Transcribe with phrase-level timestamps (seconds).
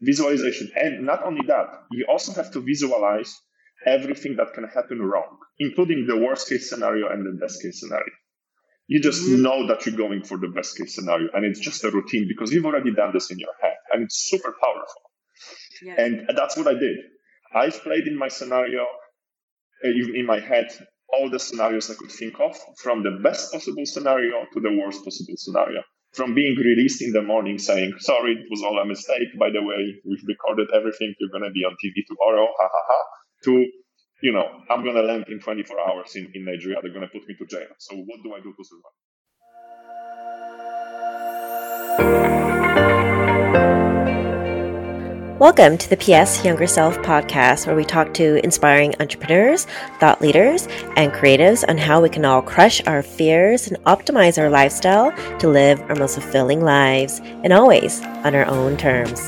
[0.00, 0.70] Visualization.
[0.76, 3.34] And not only that, you also have to visualize
[3.86, 8.12] everything that can happen wrong, including the worst case scenario and the best case scenario.
[8.86, 9.42] You just mm-hmm.
[9.42, 12.52] know that you're going for the best case scenario, and it's just a routine because
[12.52, 15.02] you've already done this in your head, and it's super powerful.
[15.82, 15.94] Yeah.
[15.98, 16.96] And that's what I did.
[17.54, 18.82] I've played in my scenario,
[19.84, 20.68] uh, in my head,
[21.12, 25.04] all the scenarios I could think of, from the best possible scenario to the worst
[25.04, 25.82] possible scenario.
[26.14, 29.28] From being released in the morning saying, sorry, it was all a mistake.
[29.38, 31.14] By the way, we've recorded everything.
[31.20, 32.46] You're going to be on TV tomorrow.
[32.46, 33.02] Ha ha ha.
[33.44, 33.66] To,
[34.22, 36.78] you know, I'm going to land in 24 hours in, in Nigeria.
[36.82, 37.68] They're going to put me to jail.
[37.78, 38.64] So what do I do to
[41.98, 42.27] survive?
[45.38, 49.68] Welcome to the PS Younger Self podcast, where we talk to inspiring entrepreneurs,
[50.00, 54.50] thought leaders, and creatives on how we can all crush our fears and optimize our
[54.50, 59.20] lifestyle to live our most fulfilling lives, and always on our own terms.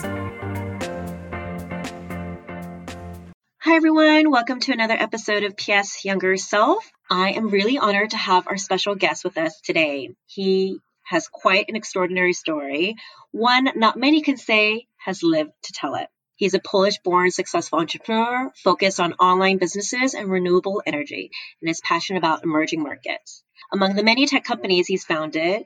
[3.60, 4.32] Hi, everyone.
[4.32, 6.90] Welcome to another episode of PS Younger Self.
[7.08, 10.10] I am really honored to have our special guest with us today.
[10.26, 12.96] He has quite an extraordinary story,
[13.30, 16.08] one not many can say has lived to tell it.
[16.36, 21.82] He's a Polish born successful entrepreneur focused on online businesses and renewable energy and is
[21.82, 23.42] passionate about emerging markets.
[23.72, 25.64] Among the many tech companies he's founded,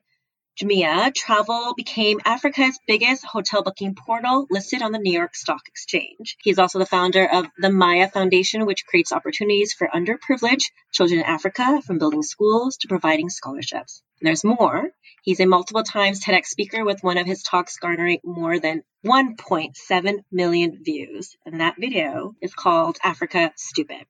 [0.56, 6.36] Jumia Travel became Africa's biggest hotel booking portal listed on the New York Stock Exchange.
[6.40, 11.26] He's also the founder of the Maya Foundation, which creates opportunities for underprivileged children in
[11.26, 14.00] Africa from building schools to providing scholarships.
[14.20, 14.90] And there's more.
[15.24, 20.18] He's a multiple times TEDx speaker with one of his talks garnering more than 1.7
[20.30, 21.34] million views.
[21.44, 24.06] And that video is called Africa Stupid.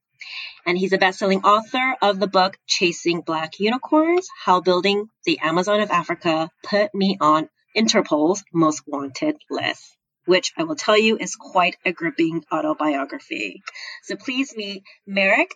[0.66, 5.80] And he's a best-selling author of the book Chasing Black Unicorns: How Building the Amazon
[5.80, 11.36] of Africa Put Me on Interpol's Most Wanted List, which I will tell you is
[11.36, 13.62] quite a gripping autobiography.
[14.02, 15.54] So please meet Marek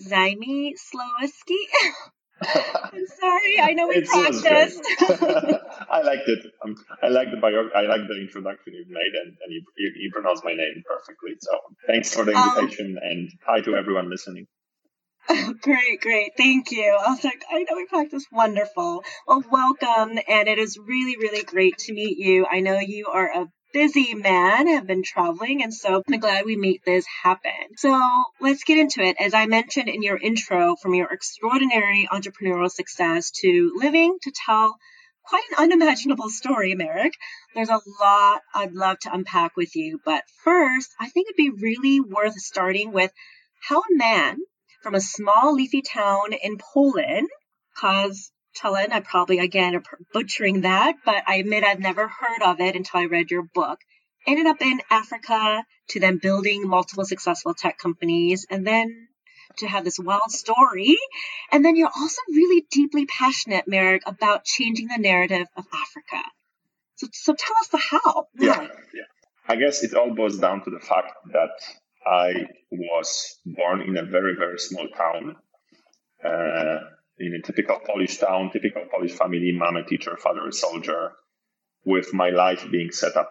[0.00, 1.58] Zaimi Slowski.
[2.40, 3.60] I'm sorry.
[3.60, 4.80] I know we it's practiced.
[5.90, 6.46] I liked it.
[6.64, 7.68] Um, I like the bio.
[7.74, 11.32] I like the introduction you've made, and, and you, you, you pronounced my name perfectly.
[11.40, 14.46] So thanks for the um, invitation, um, and hi to everyone listening.
[15.62, 16.32] great, great.
[16.36, 16.96] Thank you.
[17.04, 19.02] I was like, I know we practiced wonderful.
[19.26, 20.18] Well, welcome.
[20.28, 22.46] And it is really, really great to meet you.
[22.50, 26.56] I know you are a busy man, have been traveling, and so I'm glad we
[26.56, 27.76] made this happen.
[27.76, 29.16] So let's get into it.
[29.18, 34.76] As I mentioned in your intro, from your extraordinary entrepreneurial success to living to tell
[35.28, 37.12] quite an unimaginable story, Marek.
[37.54, 41.62] There's a lot I'd love to unpack with you, but first, I think it'd be
[41.62, 43.12] really worth starting with
[43.60, 44.38] how a man
[44.82, 47.28] from a small leafy town in Poland,
[47.76, 48.88] cause Chelen.
[48.92, 49.82] I'm probably again
[50.12, 53.78] butchering that, but I admit I've never heard of it until I read your book.
[54.26, 59.08] Ended up in Africa to then building multiple successful tech companies and then
[59.58, 60.98] to have this wild story.
[61.50, 66.22] And then you're also really deeply passionate, Merrick, about changing the narrative of Africa.
[66.96, 68.26] So, so tell us the how.
[68.38, 69.02] Yeah, yeah.
[69.46, 71.50] I guess it all boils down to the fact that
[72.06, 75.36] I was born in a very, very small town.
[76.22, 76.80] Uh,
[77.18, 81.12] in a typical Polish town, typical Polish family, mom a teacher, father a soldier,
[81.84, 83.30] with my life being set up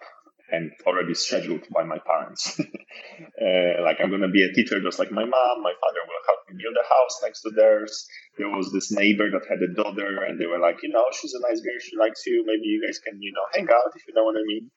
[0.50, 2.58] and already scheduled by my parents.
[2.60, 5.62] uh, like I'm to be a teacher just like my mom.
[5.62, 8.06] My father will help me build a house next to theirs.
[8.38, 11.34] There was this neighbor that had a daughter, and they were like, you know, she's
[11.34, 11.78] a nice girl.
[11.80, 12.44] She likes you.
[12.46, 14.70] Maybe you guys can, you know, hang out if you know what I mean.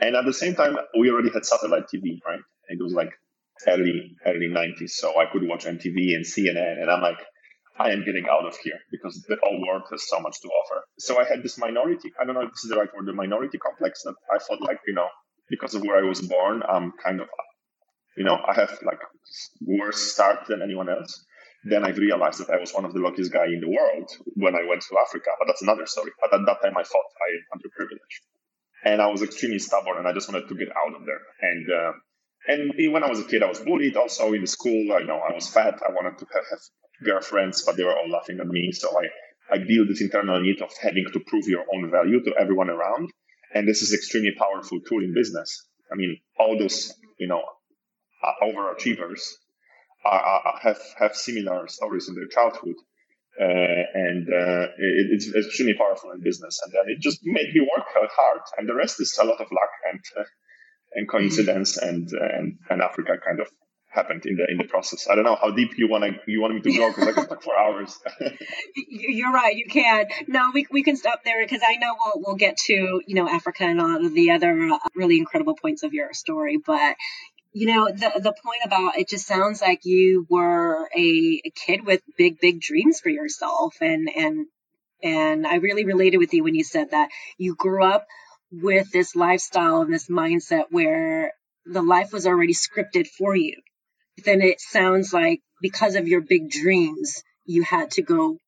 [0.00, 2.42] And at the same time, we already had satellite TV, right?
[2.68, 3.12] It was like
[3.66, 7.18] early early 90s, so I could watch MTV and CNN, and I'm like,
[7.78, 10.84] I am getting out of here because the whole world has so much to offer.
[10.98, 13.12] So I had this minority, I don't know if this is the right word, the
[13.12, 15.08] minority complex that I felt like, you know,
[15.48, 17.28] because of where I was born, I'm kind of,
[18.16, 19.00] you know, I have like
[19.60, 21.24] worse start than anyone else.
[21.64, 24.54] Then I realized that I was one of the luckiest guy in the world when
[24.54, 26.10] I went to Africa, but that's another story.
[26.20, 28.20] But at that time, I thought I am underprivileged,
[28.84, 31.22] and I was extremely stubborn, and I just wanted to get out of there.
[31.40, 31.92] And uh,
[32.48, 34.92] and when I was a kid, I was bullied also in the school.
[34.92, 35.80] I know I was fat.
[35.86, 36.60] I wanted to have
[37.04, 38.72] girlfriends, but they were all laughing at me.
[38.72, 42.34] So I, I built this internal need of having to prove your own value to
[42.38, 43.10] everyone around.
[43.54, 45.68] And this is extremely powerful tool in business.
[45.92, 47.42] I mean, all those, you know,
[48.22, 49.20] uh, overachievers
[50.04, 52.76] are, are, have, have similar stories in their childhood.
[53.40, 56.60] Uh, and uh, it, it's extremely powerful in business.
[56.64, 58.40] And then it just made me work hard.
[58.56, 60.24] And the rest is a lot of luck and, uh,
[60.94, 63.48] and coincidence and, and, and Africa kind of
[63.92, 65.06] happened in the in the process.
[65.10, 67.12] I don't know how deep you want to you want me to go because I
[67.12, 67.98] can talk for hours.
[68.88, 70.06] You're right, you can.
[70.26, 73.28] No, we we can stop there because I know we'll we'll get to you know
[73.28, 76.96] Africa and all of the other uh, really incredible points of your story, but.
[77.54, 81.84] You know the the point about it just sounds like you were a, a kid
[81.84, 84.46] with big big dreams for yourself and and
[85.02, 88.06] and I really related with you when you said that you grew up
[88.50, 91.34] with this lifestyle and this mindset where
[91.66, 93.60] the life was already scripted for you
[94.24, 98.38] then it sounds like because of your big dreams, you had to go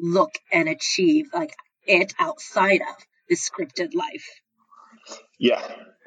[0.00, 1.54] look and achieve like
[1.86, 2.96] it outside of
[3.28, 4.26] the scripted life.
[5.38, 5.62] Yeah,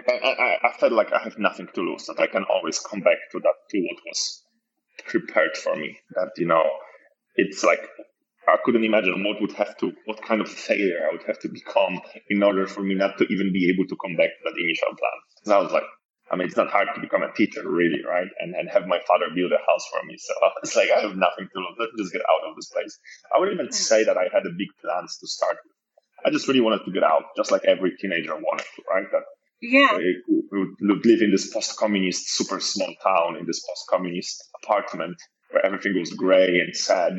[0.08, 3.02] I, I, I felt like I have nothing to lose, that I can always come
[3.02, 4.44] back to that, to what was
[5.08, 5.98] prepared for me.
[6.16, 6.64] That, you know,
[7.36, 7.82] it's like
[8.48, 11.50] I couldn't imagine what would have to, what kind of failure I would have to
[11.50, 14.60] become in order for me not to even be able to come back to that
[14.60, 15.20] initial plan.
[15.44, 15.84] So I was like,
[16.32, 18.28] I mean, it's not hard to become a teacher, really, right?
[18.40, 20.16] And and have my father build a house for me.
[20.18, 20.34] So
[20.64, 21.76] it's like I have nothing to lose.
[21.80, 23.00] Let's just get out of this place.
[23.34, 25.74] I wouldn't even say that I had a big plans to start with.
[26.26, 29.08] I just really wanted to get out, just like every teenager wanted to, right?
[29.12, 29.24] That
[29.62, 30.22] yeah, we
[30.52, 35.18] would live in this post-communist, super small town, in this post-communist apartment
[35.52, 37.14] where everything was gray and sad.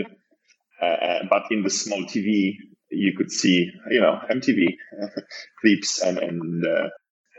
[0.81, 2.55] Uh, but in the small TV,
[2.91, 4.77] you could see, you know, MTV
[5.61, 6.89] clips and and uh,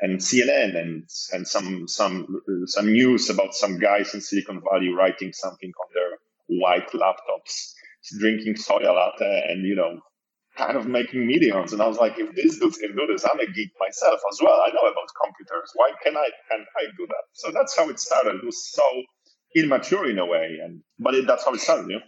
[0.02, 5.32] and CNN and and some some some news about some guys in Silicon Valley writing
[5.32, 6.18] something on their
[6.60, 7.74] white laptops,
[8.20, 10.00] drinking soy latte, and you know,
[10.58, 11.72] kind of making millions.
[11.72, 14.40] And I was like, if these dudes can do this, I'm a geek myself as
[14.42, 14.60] well.
[14.60, 15.72] I know about computers.
[15.76, 17.24] Why can I can I do that?
[17.34, 18.36] So that's how it started.
[18.36, 18.84] It was so
[19.56, 21.88] immature in a way, and but it, that's how it started.
[21.88, 22.00] Know?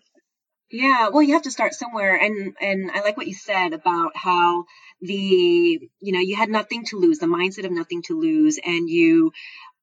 [0.71, 4.17] Yeah, well, you have to start somewhere, and and I like what you said about
[4.17, 4.65] how
[5.03, 8.89] the you know you had nothing to lose, the mindset of nothing to lose, and
[8.89, 9.31] you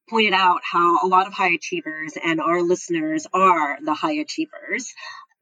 [0.09, 4.93] pointed out how a lot of high achievers and our listeners are the high achievers.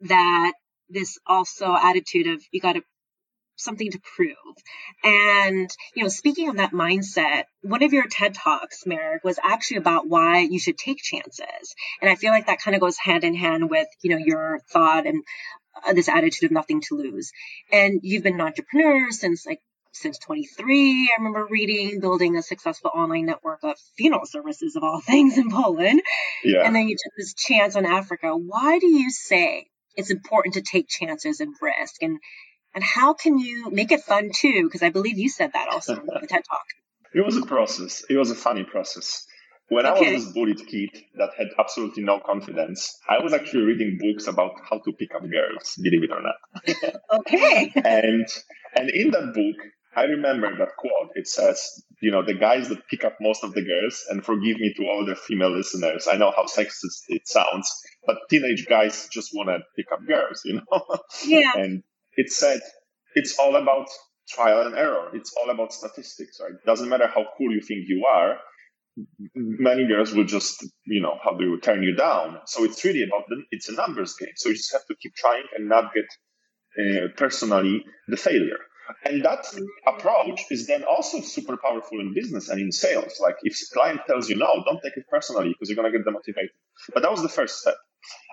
[0.02, 0.52] That
[0.90, 2.82] this also attitude of you got to
[3.58, 4.36] something to prove.
[5.04, 9.78] And, you know, speaking of that mindset, one of your TED Talks, Marek, was actually
[9.78, 11.74] about why you should take chances.
[12.00, 14.60] And I feel like that kind of goes hand in hand with, you know, your
[14.72, 15.24] thought and
[15.86, 17.32] Uh, this attitude of nothing to lose.
[17.72, 19.60] And you've been an entrepreneur since like
[19.92, 21.10] since 23.
[21.10, 25.50] I remember reading, building a successful online network of funeral services of all things in
[25.50, 26.02] Poland.
[26.44, 26.62] Yeah.
[26.64, 28.36] And then you took this chance on Africa.
[28.36, 29.66] Why do you say
[29.96, 32.02] it's important to take chances and risk?
[32.02, 32.18] And
[32.74, 34.64] and how can you make it fun too?
[34.64, 36.64] Because I believe you said that also in the TED Talk.
[37.14, 38.04] It was a process.
[38.08, 39.26] It was a funny process.
[39.68, 40.10] When okay.
[40.10, 44.26] I was this bullied kid that had absolutely no confidence, I was actually reading books
[44.26, 46.94] about how to pick up girls, believe it or not.
[47.20, 47.72] okay.
[47.74, 48.26] and
[48.74, 51.10] and in that book, I remember that quote.
[51.14, 54.58] It says, you know, the guys that pick up most of the girls, and forgive
[54.58, 57.70] me to all the female listeners, I know how sexist it sounds,
[58.06, 60.98] but teenage guys just want to pick up girls, you know?
[61.26, 61.52] Yeah.
[61.56, 61.82] and
[62.16, 62.60] it said
[63.14, 63.88] it's all about
[64.28, 65.10] trial and error.
[65.14, 66.52] It's all about statistics, right?
[66.52, 68.38] It doesn't matter how cool you think you are.
[69.34, 72.38] Many girls will just, you know, how will turn you down.
[72.46, 74.32] So it's really about the, it's a numbers game.
[74.36, 76.06] So you just have to keep trying and not get
[76.78, 78.58] uh, personally the failure.
[79.04, 79.46] And that
[79.86, 83.20] approach is then also super powerful in business and in sales.
[83.20, 85.98] Like if a client tells you no, don't take it personally because you're going to
[85.98, 86.48] get demotivated.
[86.94, 87.76] But that was the first step.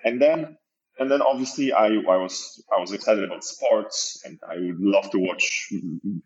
[0.03, 0.57] And then
[0.97, 5.09] and then obviously I, I was I was excited about sports and I would love
[5.11, 5.69] to watch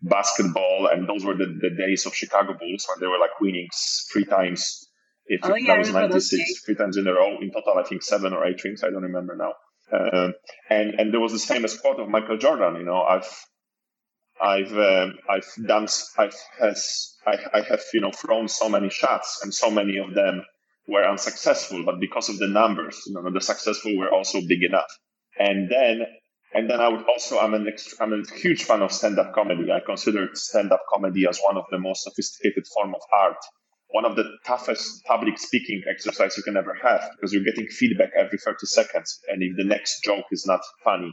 [0.02, 0.88] basketball.
[0.92, 3.68] And those were the, the days of Chicago Bulls when they were like winning
[4.12, 4.88] three times.
[5.26, 7.38] If oh, yeah, that was 96 three times in a row.
[7.40, 8.84] In total I think seven or eight rings.
[8.84, 9.54] I don't remember now.
[9.92, 10.34] Um,
[10.68, 13.28] and and there was this famous quote of Michael Jordan you know I've
[14.40, 19.40] I've um, I've done I've has I, I have you know thrown so many shots
[19.42, 20.44] and so many of them
[20.90, 24.90] were unsuccessful, but because of the numbers, you know, the successful were also big enough.
[25.38, 26.02] And then,
[26.52, 29.70] and then I would also, I'm an, I'm a huge fan of stand-up comedy.
[29.70, 33.36] I consider stand-up comedy as one of the most sophisticated form of art,
[33.90, 38.10] one of the toughest public speaking exercise you can ever have because you're getting feedback
[38.18, 39.20] every 30 seconds.
[39.28, 41.12] And if the next joke is not funny,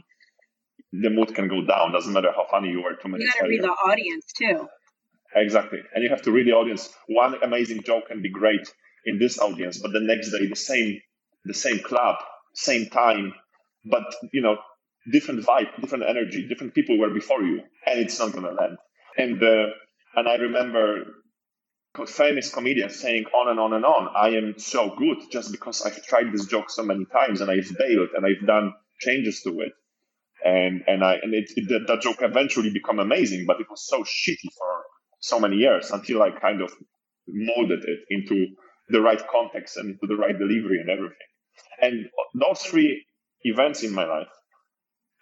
[0.92, 1.92] the mood can go down.
[1.92, 3.34] Doesn't matter how funny you were two minutes.
[3.34, 4.68] You got to read the audience too.
[5.34, 6.88] Exactly, and you have to read the audience.
[7.06, 8.66] One amazing joke can be great,
[9.06, 11.00] in this audience, but the next day the same
[11.44, 12.16] the same club,
[12.54, 13.32] same time,
[13.84, 14.56] but you know
[15.10, 18.76] different vibe, different energy, different people were before you, and it's not gonna land.
[19.16, 19.66] And uh,
[20.16, 21.04] and I remember
[22.06, 26.04] famous comedians saying on and on and on, I am so good just because I've
[26.06, 29.72] tried this joke so many times and I've failed and I've done changes to it.
[30.44, 34.02] And and I and it, it that joke eventually become amazing, but it was so
[34.02, 34.84] shitty for
[35.18, 36.70] so many years until I kind of
[37.26, 38.46] molded it into
[38.88, 41.16] the right context and to the right delivery and everything.
[41.80, 43.04] And those three
[43.44, 44.28] events in my life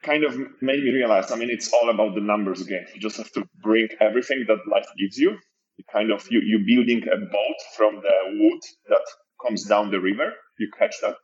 [0.03, 3.17] kind of made me realize i mean it's all about the numbers again you just
[3.17, 5.31] have to bring everything that life gives you
[5.77, 9.05] you kind of you, you're building a boat from the wood that
[9.45, 11.17] comes down the river you catch that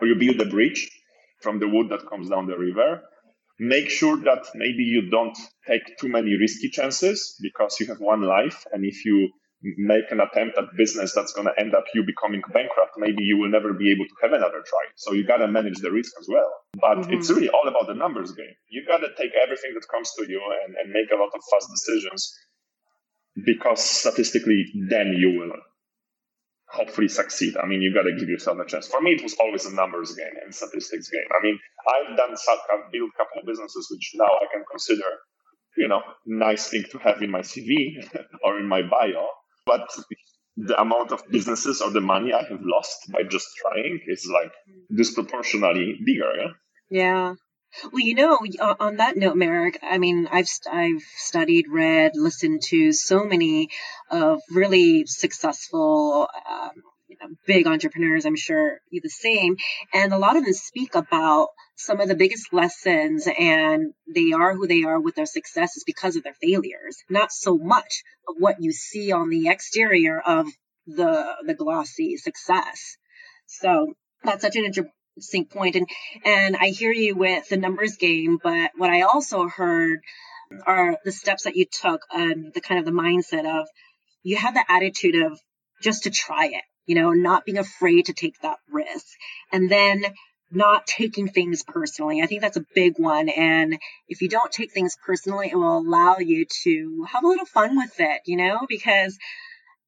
[0.00, 0.90] or you build a bridge
[1.40, 3.02] from the wood that comes down the river
[3.58, 5.36] make sure that maybe you don't
[5.66, 9.30] take too many risky chances because you have one life and if you
[9.62, 13.38] make an attempt at business that's going to end up you becoming bankrupt, maybe you
[13.38, 14.84] will never be able to have another try.
[14.96, 16.50] So you got to manage the risk as well.
[16.74, 17.12] But mm-hmm.
[17.14, 18.54] it's really all about the numbers game.
[18.68, 21.40] You got to take everything that comes to you and, and make a lot of
[21.50, 22.34] fast decisions
[23.46, 25.52] because statistically, then you will
[26.66, 27.54] hopefully succeed.
[27.56, 28.88] I mean, you got to give yourself a chance.
[28.88, 31.28] For me, it was always a numbers game and statistics game.
[31.30, 35.06] I mean, I've done, I've built a couple of businesses which now I can consider,
[35.76, 38.02] you know, nice thing to have in my CV
[38.44, 39.28] or in my bio
[39.66, 39.88] but
[40.56, 44.52] the amount of businesses or the money I have lost by just trying is like
[44.94, 46.32] disproportionately bigger.
[46.36, 46.52] Yeah.
[46.90, 47.34] Yeah.
[47.90, 48.38] Well, you know,
[48.80, 53.70] on that note, Marek, I mean, I've I've studied, read, listened to so many
[54.10, 56.82] of really successful um,
[57.46, 59.56] big entrepreneurs, I'm sure you the same.
[59.92, 64.54] And a lot of them speak about some of the biggest lessons and they are
[64.54, 68.56] who they are with their successes because of their failures, not so much of what
[68.60, 70.46] you see on the exterior of
[70.86, 72.96] the the glossy success.
[73.46, 75.76] So that's such an interesting point.
[75.76, 75.88] And
[76.24, 80.00] and I hear you with the numbers game, but what I also heard
[80.66, 83.66] are the steps that you took and the kind of the mindset of
[84.22, 85.40] you have the attitude of
[85.82, 89.06] just to try it you know, not being afraid to take that risk.
[89.52, 90.04] And then
[90.52, 92.20] not taking things personally.
[92.20, 93.28] I think that's a big one.
[93.30, 97.46] And if you don't take things personally, it will allow you to have a little
[97.46, 99.16] fun with it, you know, because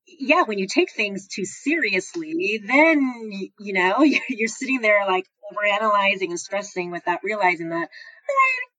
[0.06, 6.30] yeah, when you take things too seriously, then, you know, you're sitting there like overanalyzing
[6.30, 7.88] and stressing without realizing that,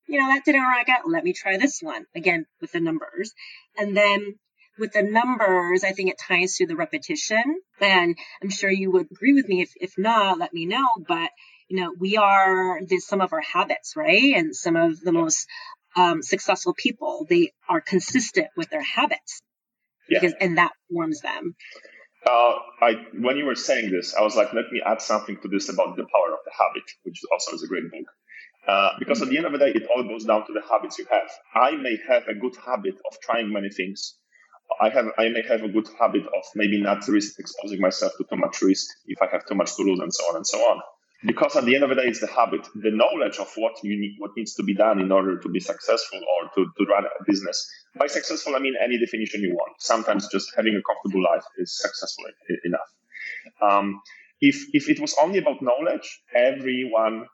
[0.08, 1.08] you know, that didn't work out.
[1.08, 3.34] Let me try this one again with the numbers.
[3.78, 4.36] And then
[4.80, 7.44] with the numbers, I think it ties to the repetition.
[7.80, 9.62] And I'm sure you would agree with me.
[9.62, 10.88] If, if not, let me know.
[11.08, 11.30] But,
[11.68, 14.34] you know, we are this, some of our habits, right?
[14.36, 15.48] And some of the most
[15.96, 19.42] um, successful people, they are consistent with their habits.
[20.10, 20.20] Yeah.
[20.20, 21.56] Because, and that forms them.
[22.26, 25.48] Uh, I, when you were saying this, I was like, let me add something to
[25.48, 28.06] this about the power of the habit, which also is a great book.
[28.68, 30.98] Uh, because at the end of the day, it all goes down to the habits
[30.98, 31.30] you have.
[31.54, 34.18] I may have a good habit of trying many things,
[34.82, 38.26] I have I may have a good habit of maybe not risk exposing myself to
[38.30, 40.60] too much risk if I have too much to lose and so on and so
[40.60, 40.82] on.
[41.26, 44.00] Because at the end of the day, it's the habit, the knowledge of what you
[44.00, 47.06] need, what needs to be done in order to be successful or to, to run
[47.06, 47.68] a business.
[47.98, 49.82] By successful, I mean any definition you want.
[49.82, 52.26] Sometimes just having a comfortable life is successful
[52.64, 52.92] enough.
[53.62, 54.02] Um,
[54.42, 57.26] if if it was only about knowledge, everyone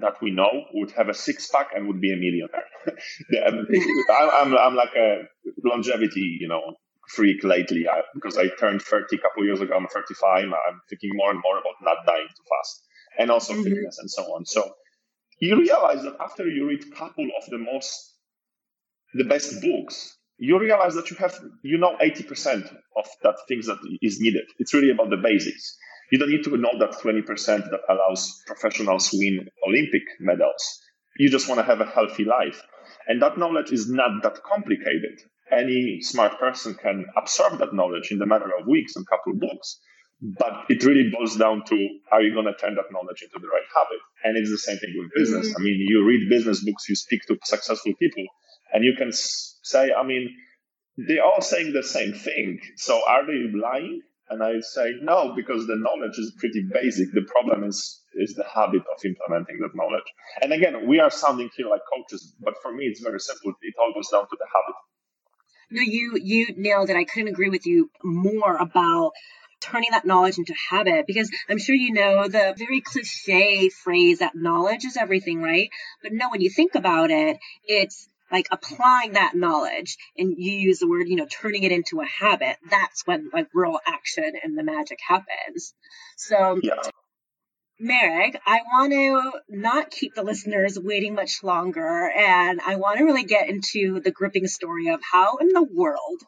[0.00, 2.64] that we know would have a six pack and would be a millionaire.
[3.46, 3.66] Um,
[4.32, 5.22] I'm, I'm like a
[5.62, 6.74] longevity, you know,
[7.08, 9.74] freak lately I, because I turned 30 a couple years ago.
[9.76, 10.44] I'm 35.
[10.44, 12.82] I'm thinking more and more about not dying too fast
[13.18, 13.64] and also mm-hmm.
[13.64, 14.46] fitness and so on.
[14.46, 14.70] So
[15.40, 18.14] you realize that after you read a couple of the most,
[19.14, 23.78] the best books, you realize that you have, you know, 80% of that things that
[24.00, 24.44] is needed.
[24.58, 25.76] It's really about the basics.
[26.10, 27.24] You don't need to know that 20%
[27.70, 30.80] that allows professionals win Olympic medals.
[31.18, 32.62] You just want to have a healthy life.
[33.06, 35.20] And that knowledge is not that complicated.
[35.50, 39.40] Any smart person can absorb that knowledge in the matter of weeks and couple of
[39.40, 39.80] books.
[40.20, 43.48] But it really boils down to are you going to turn that knowledge into the
[43.48, 44.00] right habit?
[44.24, 45.48] And it's the same thing with business.
[45.48, 45.62] Mm-hmm.
[45.62, 48.24] I mean, you read business books, you speak to successful people,
[48.72, 50.34] and you can say, I mean,
[50.96, 52.58] they're all saying the same thing.
[52.76, 54.02] So are they lying?
[54.30, 57.12] And I say no, because the knowledge is pretty basic.
[57.12, 60.10] The problem is is the habit of implementing that knowledge.
[60.42, 63.52] And again, we are sounding here like coaches, but for me, it's very simple.
[63.62, 64.76] It all goes down to the habit.
[65.70, 66.96] No, you you nailed it.
[66.96, 69.12] I couldn't agree with you more about
[69.60, 74.34] turning that knowledge into habit because I'm sure you know the very cliche phrase that
[74.34, 75.68] knowledge is everything, right?
[76.02, 80.78] But no, when you think about it, it's like applying that knowledge and you use
[80.78, 84.56] the word, you know, turning it into a habit, that's when like real action and
[84.56, 85.74] the magic happens.
[86.16, 86.74] So yeah.
[87.80, 93.04] Marek, I want to not keep the listeners waiting much longer, and I want to
[93.04, 96.22] really get into the gripping story of how in the world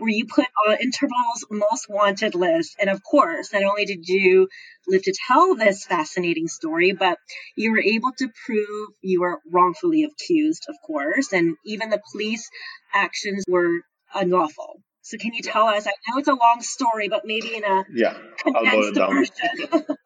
[0.00, 2.76] where you put on Interpol's most wanted list.
[2.80, 4.48] And of course, not only did you
[4.88, 7.18] live to tell this fascinating story, but
[7.56, 12.48] you were able to prove you were wrongfully accused, of course, and even the police
[12.94, 13.80] actions were
[14.14, 14.82] unlawful.
[15.02, 15.86] So can you tell us?
[15.86, 18.16] I know it's a long story, but maybe in a yeah,
[18.46, 19.24] I'll boil it down.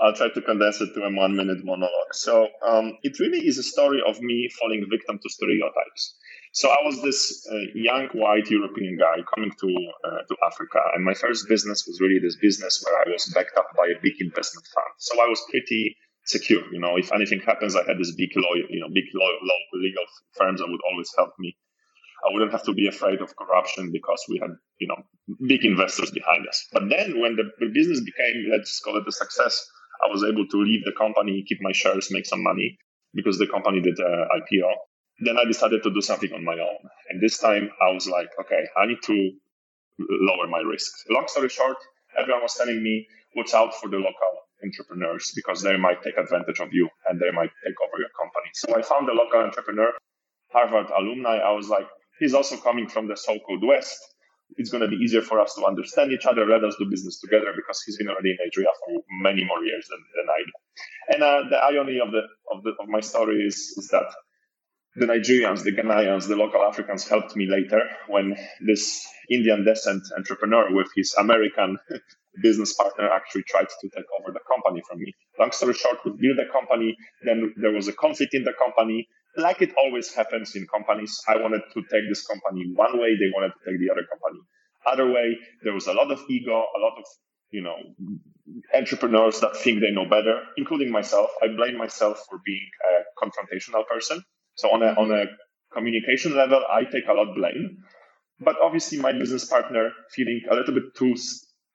[0.00, 2.12] I'll try to condense it to a one minute monologue.
[2.12, 6.16] So um, it really is a story of me falling victim to stereotypes.
[6.56, 9.68] So I was this uh, young white European guy coming to
[10.08, 13.58] uh, to Africa, and my first business was really this business where I was backed
[13.58, 14.92] up by a big investment fund.
[14.96, 15.94] So I was pretty
[16.24, 16.64] secure.
[16.72, 19.60] You know, if anything happens, I had this big lawyer, you know, big law, law
[19.74, 21.58] legal firms that would always help me.
[22.24, 25.00] I wouldn't have to be afraid of corruption because we had, you know,
[25.46, 26.66] big investors behind us.
[26.72, 29.54] But then when the, business became, let's call it a success,
[30.02, 32.78] I was able to leave the company, keep my shares, make some money
[33.12, 34.72] because the company did uh, IPO.
[35.20, 36.90] Then I decided to do something on my own.
[37.10, 39.30] And this time I was like, okay, I need to
[39.98, 40.92] lower my risk.
[41.10, 41.78] Long story short,
[42.18, 44.32] everyone was telling me, watch out for the local
[44.62, 48.50] entrepreneurs because they might take advantage of you and they might take over your company.
[48.54, 49.92] So I found a local entrepreneur,
[50.52, 51.36] Harvard alumni.
[51.36, 51.86] I was like,
[52.18, 53.98] he's also coming from the so-called West
[54.56, 56.46] it's going to be easier for us to understand each other.
[56.46, 59.86] Let us do business together because he's been already in Nigeria for many more years
[59.90, 60.52] than, than I do.
[61.14, 64.06] And uh, the irony of the of the of my story is is that
[64.96, 68.36] the Nigerians, the Ghanaians, the local Africans helped me later when
[68.66, 71.78] this Indian descent entrepreneur with his American
[72.42, 75.12] business partner actually tried to take over the company from me.
[75.38, 76.96] Long story short, we built the company.
[77.22, 81.36] Then there was a conflict in the company like it always happens in companies, I
[81.36, 84.40] wanted to take this company one way, they wanted to take the other company
[84.86, 85.36] other way.
[85.62, 87.04] There was a lot of ego, a lot of
[87.50, 87.76] you know
[88.74, 91.30] entrepreneurs that think they know better, including myself.
[91.42, 94.22] I blame myself for being a confrontational person.
[94.56, 95.24] So on a on a
[95.72, 97.78] communication level, I take a lot blame.
[98.40, 101.14] But obviously, my business partner feeling a little bit too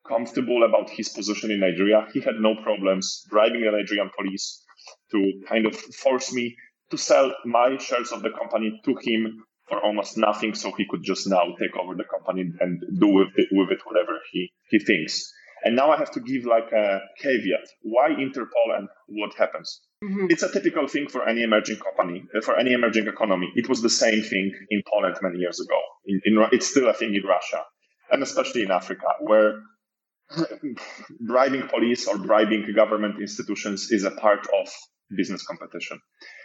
[0.07, 4.63] comfortable about his position in Nigeria, he had no problems bribing the Nigerian police
[5.11, 6.55] to kind of force me
[6.89, 11.03] to sell my shares of the company to him for almost nothing so he could
[11.03, 14.79] just now take over the company and do with it, with it whatever he, he
[14.79, 15.31] thinks.
[15.63, 17.67] And now I have to give like a caveat.
[17.81, 19.81] Why Interpol and what happens?
[20.03, 20.27] Mm-hmm.
[20.29, 23.51] It's a typical thing for any emerging company, uh, for any emerging economy.
[23.55, 25.79] It was the same thing in Poland many years ago.
[26.05, 27.63] In, in, it's still a thing in Russia,
[28.11, 29.61] and especially in Africa, where
[31.19, 34.67] bribing police or bribing government institutions is a part of
[35.15, 35.99] business competition.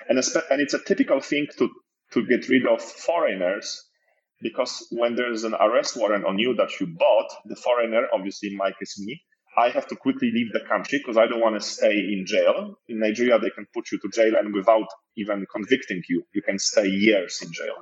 [0.08, 0.18] And,
[0.50, 1.70] and it's a typical thing to,
[2.12, 3.82] to get rid of foreigners
[4.40, 8.76] because when there's an arrest warrant on you that you bought, the foreigner, obviously Mike
[8.80, 9.20] is me,
[9.58, 12.78] I have to quickly leave the country because I don't want to stay in jail.
[12.88, 16.58] In Nigeria, they can put you to jail and without even convicting you, you can
[16.58, 17.74] stay years in jail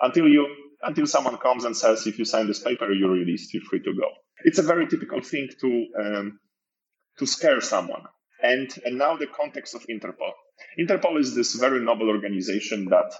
[0.00, 0.46] until you
[0.82, 3.94] until someone comes and says, if you sign this paper, you're released, you're free to
[3.94, 4.08] go.
[4.44, 6.38] It's a very typical thing to um,
[7.18, 8.02] to scare someone.
[8.42, 10.32] And, and now the context of Interpol.
[10.78, 13.14] Interpol is this very noble organization that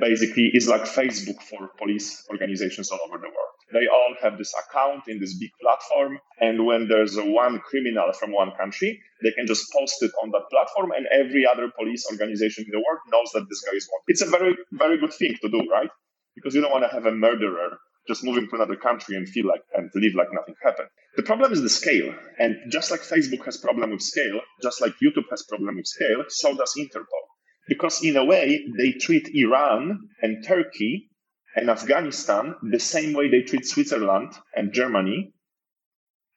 [0.00, 3.56] basically is like Facebook for police organizations all over the world.
[3.72, 6.18] They all have this account in this big platform.
[6.40, 10.48] And when there's one criminal from one country, they can just post it on that
[10.50, 14.04] platform and every other police organization in the world knows that this guy is wanted.
[14.08, 15.90] It's a very, very good thing to do, right?
[16.34, 19.46] Because you don't want to have a murderer just moving to another country and feel
[19.46, 20.88] like and live like nothing happened.
[21.16, 22.14] The problem is the scale.
[22.38, 26.22] And just like Facebook has problem with scale, just like YouTube has problem with scale,
[26.28, 27.26] so does Interpol.
[27.68, 31.10] Because in a way, they treat Iran and Turkey
[31.56, 35.32] and Afghanistan the same way they treat Switzerland and Germany,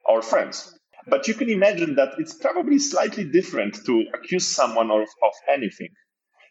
[0.08, 0.76] our friends.
[1.08, 5.90] But you can imagine that it's probably slightly different to accuse someone of, of anything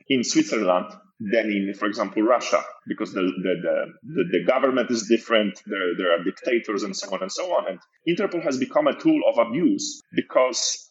[0.09, 0.87] in Switzerland
[1.21, 3.55] than in, for example, Russia, because the, the,
[4.03, 7.64] the, the, government is different, there, there are dictators and so on and so on.
[7.69, 10.88] And Interpol has become a tool of abuse because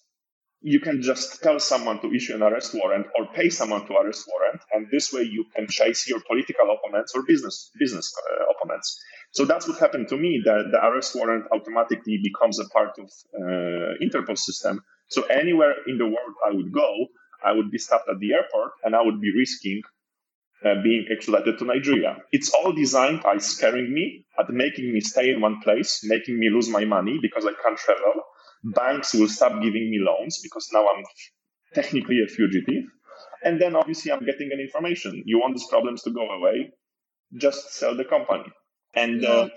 [0.62, 4.26] you can just tell someone to issue an arrest warrant or pay someone to arrest
[4.28, 9.00] warrant, and this way you can chase your political opponents or business business uh, opponents.
[9.32, 10.42] So that's what happened to me.
[10.46, 14.82] that the arrest warrant automatically becomes a part of uh, Interpol system.
[15.10, 16.90] So anywhere in the world I would go,
[17.46, 19.82] I would be stopped at the airport and I would be risking
[20.66, 22.18] uh, being extradited to Nigeria.
[22.32, 26.50] It's all designed by scaring me, at making me stay in one place, making me
[26.50, 28.24] lose my money because I can't travel.
[28.64, 31.04] Banks will stop giving me loans because now I'm
[31.74, 32.84] technically a fugitive.
[33.44, 35.24] And then obviously I'm getting an information.
[35.26, 36.72] You want these problems to go away?
[37.36, 38.52] Just sell the company.
[38.94, 39.50] And uh,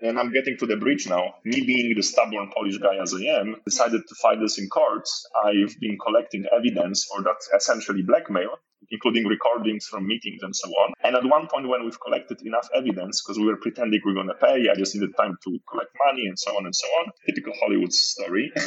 [0.00, 1.34] and I'm getting to the bridge now.
[1.44, 5.26] Me being the stubborn Polish guy as I am, decided to fight this in courts.
[5.44, 8.56] I've been collecting evidence for that essentially blackmail,
[8.90, 10.92] including recordings from meetings and so on.
[11.04, 14.14] And at one point, when we've collected enough evidence, because we were pretending we are
[14.14, 16.86] going to pay, I just needed time to collect money and so on and so
[16.86, 17.12] on.
[17.26, 18.52] Typical Hollywood story.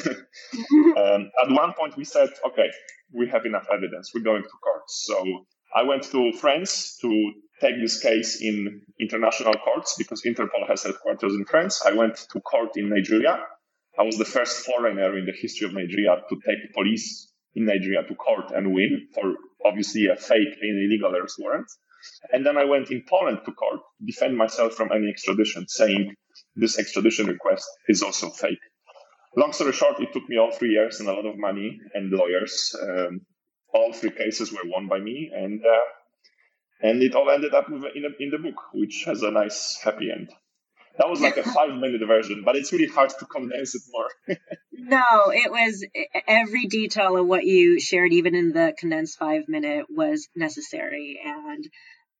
[0.97, 2.69] um, at one point, we said, okay,
[3.11, 4.11] we have enough evidence.
[4.13, 4.83] We're going to court.
[4.87, 5.45] So
[5.75, 11.33] I went to France to take this case in international courts because Interpol has headquarters
[11.33, 11.81] in France.
[11.85, 13.39] I went to court in Nigeria.
[13.97, 18.03] I was the first foreigner in the history of Nigeria to take police in Nigeria
[18.03, 21.67] to court and win for obviously a fake illegal arrest warrant.
[22.31, 26.15] And then I went in Poland to court, to defend myself from any extradition, saying
[26.55, 28.59] this extradition request is also fake.
[29.35, 32.11] Long story short, it took me all three years and a lot of money and
[32.11, 32.75] lawyers.
[32.81, 33.21] Um,
[33.73, 37.81] all three cases were won by me, and uh, and it all ended up in,
[37.83, 40.29] a, in the book, which has a nice happy end.
[40.97, 44.37] That was like a five minute version, but it's really hard to condense it more.
[44.71, 45.85] no, it was
[46.27, 51.19] every detail of what you shared, even in the condensed five minute, was necessary.
[51.23, 51.67] And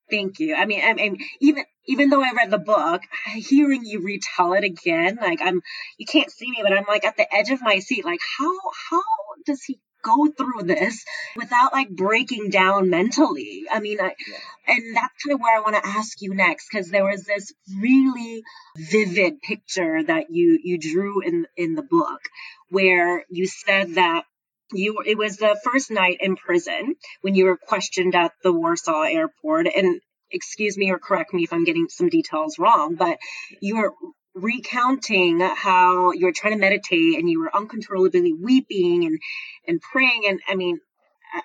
[0.10, 0.56] thank you.
[0.56, 3.02] I mean, I mean, even even though I read the book,
[3.36, 5.62] hearing you retell it again, like I'm,
[5.98, 8.06] you can't see me, but I'm like at the edge of my seat.
[8.06, 8.54] Like, how
[8.90, 9.04] how
[9.46, 11.04] does he go through this
[11.36, 13.64] without like breaking down mentally.
[13.72, 14.76] I mean, I, yeah.
[14.76, 17.54] and that's kind of where I want to ask you next because there was this
[17.80, 18.44] really
[18.78, 22.22] vivid picture that you you drew in in the book
[22.70, 24.26] where you said that
[24.72, 29.04] you it was the first night in prison when you were questioned at the Warsaw
[29.04, 33.20] airport and excuse me or correct me if I'm getting some details wrong, but
[33.62, 33.94] you were
[34.36, 39.20] recounting how you were trying to meditate and you were uncontrollably weeping and
[39.68, 40.24] and praying.
[40.28, 40.80] And i mean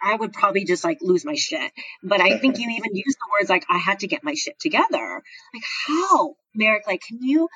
[0.02, 1.72] i would probably just like lose my shit.
[2.02, 4.58] But i think you even used the words like i had to get my shit
[4.58, 5.22] together.
[5.54, 6.86] Like how merrick?
[6.86, 7.48] Like can you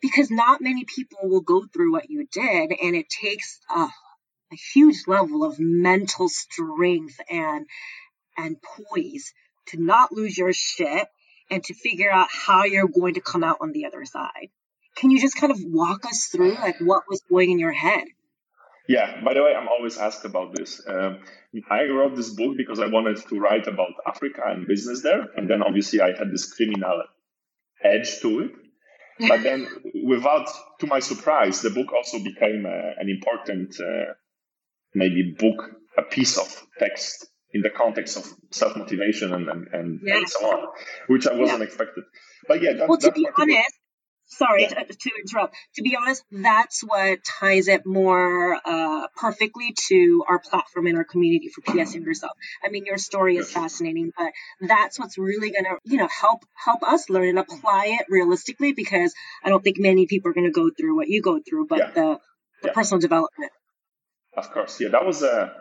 [0.00, 3.80] because not many people will go through what you did and it takes a,
[4.52, 7.66] a huge level of mental strength and
[8.36, 9.32] and poise
[9.66, 11.08] to not lose your shit
[11.50, 14.50] and to figure out how you're going to come out on the other side
[14.98, 18.04] can you just kind of walk us through like what was going in your head?
[18.88, 20.82] Yeah, by the way, I'm always asked about this.
[20.88, 21.20] Um,
[21.70, 25.26] I wrote this book because I wanted to write about Africa and business there.
[25.36, 27.02] And then obviously I had this criminal
[27.84, 28.50] edge to it.
[29.28, 29.68] But then,
[30.06, 30.48] without,
[30.80, 34.14] to my surprise, the book also became uh, an important, uh,
[34.94, 40.00] maybe book, a piece of text in the context of self motivation and, and, and,
[40.02, 40.16] yeah.
[40.16, 40.66] and, so on,
[41.08, 41.66] which I wasn't yeah.
[41.66, 42.04] expected.
[42.46, 43.78] But yeah, that, well, to be honest,
[44.28, 44.84] sorry yeah.
[44.84, 45.54] to, to, interrupt.
[45.74, 51.04] To be honest, that's what ties it more uh, perfectly to our platform and our
[51.04, 52.32] community for PS Younger Self.
[52.64, 56.44] I mean, your story is fascinating, but that's what's really going to, you know, help
[56.54, 60.46] help us learn and apply it realistically because I don't think many people are going
[60.46, 61.90] to go through what you go through, but yeah.
[61.90, 62.18] the
[62.62, 62.72] the yeah.
[62.72, 63.52] personal development.
[64.36, 65.52] Of course, yeah, that was a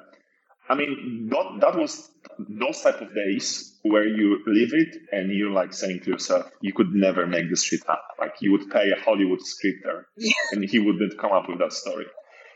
[0.70, 5.52] I mean, that, that was those type of days where you live it and you're
[5.52, 8.04] like saying to yourself, you could never make this shit up.
[8.20, 10.34] Like you would pay a Hollywood scripter yeah.
[10.52, 12.06] and he wouldn't come up with that story.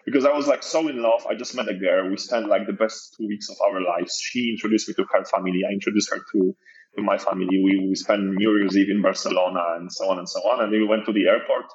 [0.06, 1.26] Because I was like so in love.
[1.30, 2.10] I just met a girl.
[2.10, 4.20] We spent like the best two weeks of our lives.
[4.22, 5.62] She introduced me to her family.
[5.68, 6.56] I introduced her to,
[6.96, 7.48] to my family.
[7.64, 10.64] We, we spent New Year's Eve in Barcelona and so on and so on.
[10.64, 11.66] And then we went to the airport.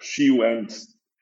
[0.00, 0.74] She went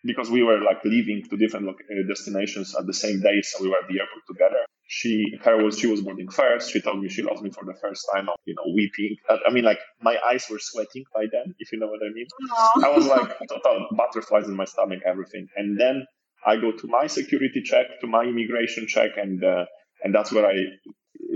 [0.04, 1.72] because we were like leaving to different uh,
[2.08, 4.64] destinations at the same day, so we were at the airport together.
[4.86, 6.70] She, her was, she was boarding first.
[6.70, 8.28] She told me she loves me for the first time.
[8.44, 9.16] You know, weeping.
[9.28, 12.26] I mean, like my eyes were sweating by then, if you know what I mean.
[12.50, 12.84] Aww.
[12.84, 15.48] I was like total butterflies in my stomach, everything.
[15.56, 16.06] And then
[16.46, 19.64] I go to my security check, to my immigration check, and uh,
[20.02, 20.56] and that's where I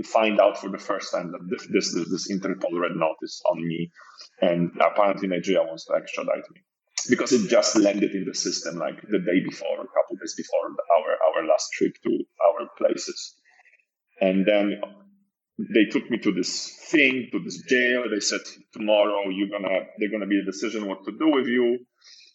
[0.03, 3.65] find out for the first time that this this this, this Interpol red notice on
[3.67, 3.91] me,
[4.41, 6.61] and apparently Nigeria wants to extradite me
[7.09, 10.59] because it just landed in the system like the day before, a couple days before
[10.67, 12.09] our our last trip to
[12.45, 13.35] our places,
[14.21, 14.81] and then
[15.57, 18.03] they took me to this thing, to this jail.
[18.09, 18.41] They said
[18.73, 21.79] tomorrow you're gonna they're gonna be a decision what to do with you,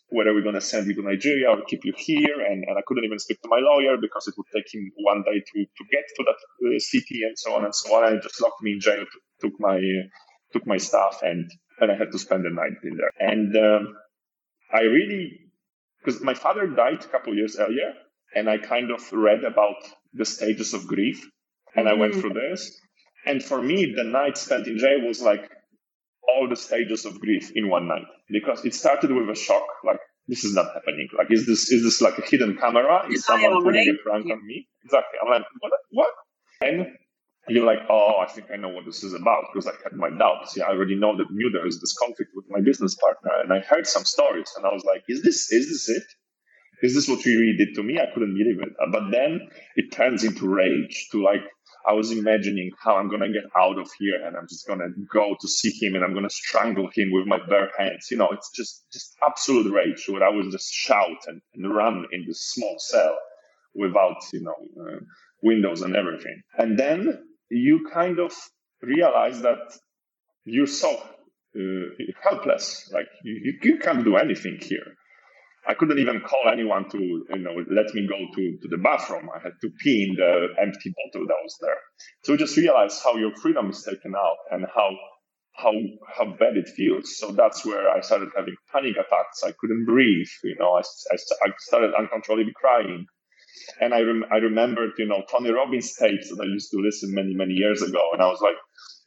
[0.09, 2.41] whether we're gonna send you to Nigeria or keep you here.
[2.41, 5.23] And, and I couldn't even speak to my lawyer because it would take him one
[5.23, 8.13] day to, to get to that uh, city and so on and so on.
[8.13, 9.05] And just locked me in jail,
[9.41, 10.07] took my uh,
[10.53, 13.11] took my stuff, and and I had to spend the night in there.
[13.19, 13.95] And um,
[14.73, 15.41] I really,
[15.99, 17.95] because my father died a couple years earlier,
[18.35, 19.77] and I kind of read about
[20.13, 21.27] the stages of grief,
[21.77, 21.97] and mm-hmm.
[21.97, 22.21] I went mm-hmm.
[22.21, 22.81] through this.
[23.27, 25.49] And for me, the night spent in jail was like
[26.29, 30.01] all the stages of grief in one night because it started with a shock, like
[30.29, 31.09] this is not happening.
[31.17, 33.07] Like, is this is this like a hidden camera?
[33.11, 34.69] Is someone putting a prank on me?
[34.85, 35.19] Exactly.
[35.23, 35.73] I'm like, what?
[35.91, 36.09] What?
[36.61, 36.87] And
[37.49, 40.09] you're like, oh, I think I know what this is about because I had my
[40.09, 40.57] doubts.
[40.57, 43.53] Yeah, I already know that knew there is this conflict with my business partner, and
[43.53, 46.05] I heard some stories, and I was like, is this is this it?
[46.83, 47.99] Is this what you really did to me?
[47.99, 48.75] I couldn't believe it.
[48.93, 51.09] But then it turns into rage.
[51.13, 51.41] To like,
[51.87, 55.37] I was imagining how I'm gonna get out of here, and I'm just gonna go
[55.41, 58.09] to see him, and I'm gonna strangle him with my bare hands.
[58.11, 62.07] You know, it's just just absolute rage where I would just shout and, and run
[62.13, 63.17] in this small cell
[63.75, 64.57] without you know.
[64.81, 65.01] Uh,
[65.45, 66.43] windows and everything.
[66.59, 68.33] And then you kind of
[68.83, 69.59] realize that
[70.45, 70.91] you're so
[71.57, 72.91] uh, helpless.
[72.93, 74.97] Like you, you can't do anything here.
[75.67, 79.29] I couldn't even call anyone to, you know, let me go to, to the bathroom.
[79.35, 81.79] I had to pee in the empty bottle that was there.
[82.25, 84.91] So just realize how your freedom is taken out and how,
[85.57, 85.73] how,
[86.17, 87.17] how bad it feels.
[87.19, 89.43] So that's where I started having panic attacks.
[89.45, 90.27] I couldn't breathe.
[90.43, 93.07] You know, I, I, I started uncontrollably crying.
[93.81, 97.15] And I, rem- I remembered, you know, Tony Robbins tapes that I used to listen
[97.15, 98.11] many, many years ago.
[98.13, 98.57] And I was like,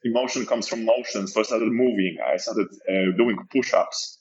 [0.04, 1.28] emotion comes from motion.
[1.28, 2.18] So I started moving.
[2.26, 4.17] I started uh, doing push-ups.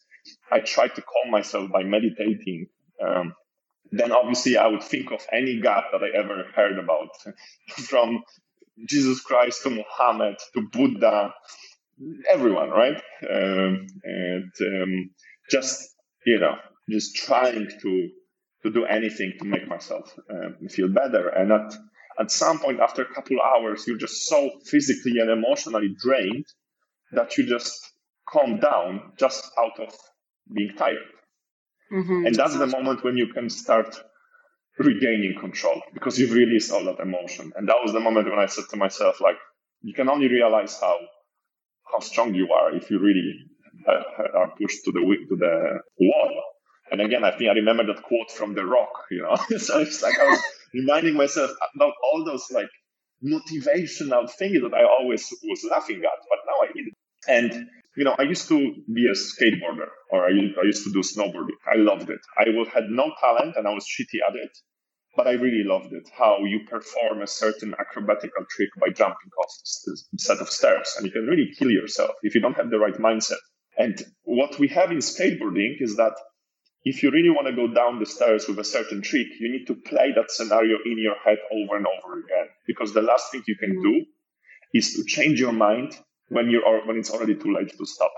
[0.50, 2.66] I tried to calm myself by meditating.
[3.04, 3.34] Um,
[3.90, 7.10] then obviously I would think of any God that I ever heard about,
[7.68, 8.22] from
[8.88, 11.32] Jesus Christ to Muhammad to Buddha,
[12.28, 12.96] everyone, right?
[13.28, 15.10] Um, and um,
[15.50, 15.94] just
[16.26, 16.56] you know,
[16.90, 18.08] just trying to
[18.62, 21.28] to do anything to make myself um, feel better.
[21.28, 21.74] And at
[22.18, 26.46] at some point, after a couple hours, you're just so physically and emotionally drained
[27.12, 27.92] that you just
[28.28, 29.94] calm down just out of
[30.52, 30.98] being tired.
[31.92, 32.26] Mm-hmm.
[32.26, 33.96] And that's the moment when you can start
[34.78, 37.52] regaining control because you've released all that emotion.
[37.56, 39.36] And that was the moment when I said to myself, like,
[39.82, 40.98] you can only realize how
[41.92, 43.34] how strong you are if you really
[43.86, 46.42] uh, are pushed to the to the wall.
[46.90, 48.90] And again, I think I remember that quote from The Rock.
[49.10, 50.40] You know, so it's like I was
[50.74, 52.70] reminding myself about all those like
[53.24, 56.94] motivational things that I always was laughing at, but now I need it.
[57.28, 61.00] And you know, I used to be a skateboarder or I, I used to do
[61.00, 61.56] snowboarding.
[61.66, 62.20] I loved it.
[62.38, 64.50] I had no talent and I was shitty at it,
[65.16, 66.08] but I really loved it.
[66.16, 69.50] How you perform a certain acrobatical trick by jumping off
[69.88, 72.78] a set of stairs and you can really kill yourself if you don't have the
[72.78, 73.40] right mindset.
[73.78, 76.14] And what we have in skateboarding is that
[76.84, 79.66] if you really want to go down the stairs with a certain trick, you need
[79.66, 82.46] to play that scenario in your head over and over again.
[82.66, 84.04] Because the last thing you can do
[84.72, 88.12] is to change your mind when you are when it's already too late to stop.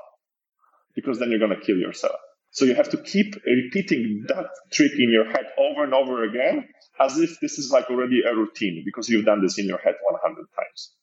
[0.95, 2.17] Because then you're gonna kill yourself.
[2.51, 6.69] So you have to keep repeating that trick in your head over and over again,
[6.99, 9.95] as if this is like already a routine because you've done this in your head
[10.03, 10.95] 100 times.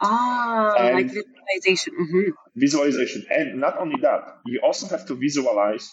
[0.00, 1.92] Ah, and like visualization.
[1.94, 2.30] Mm-hmm.
[2.56, 3.24] Visualization.
[3.30, 5.88] And not only that, you also have to visualize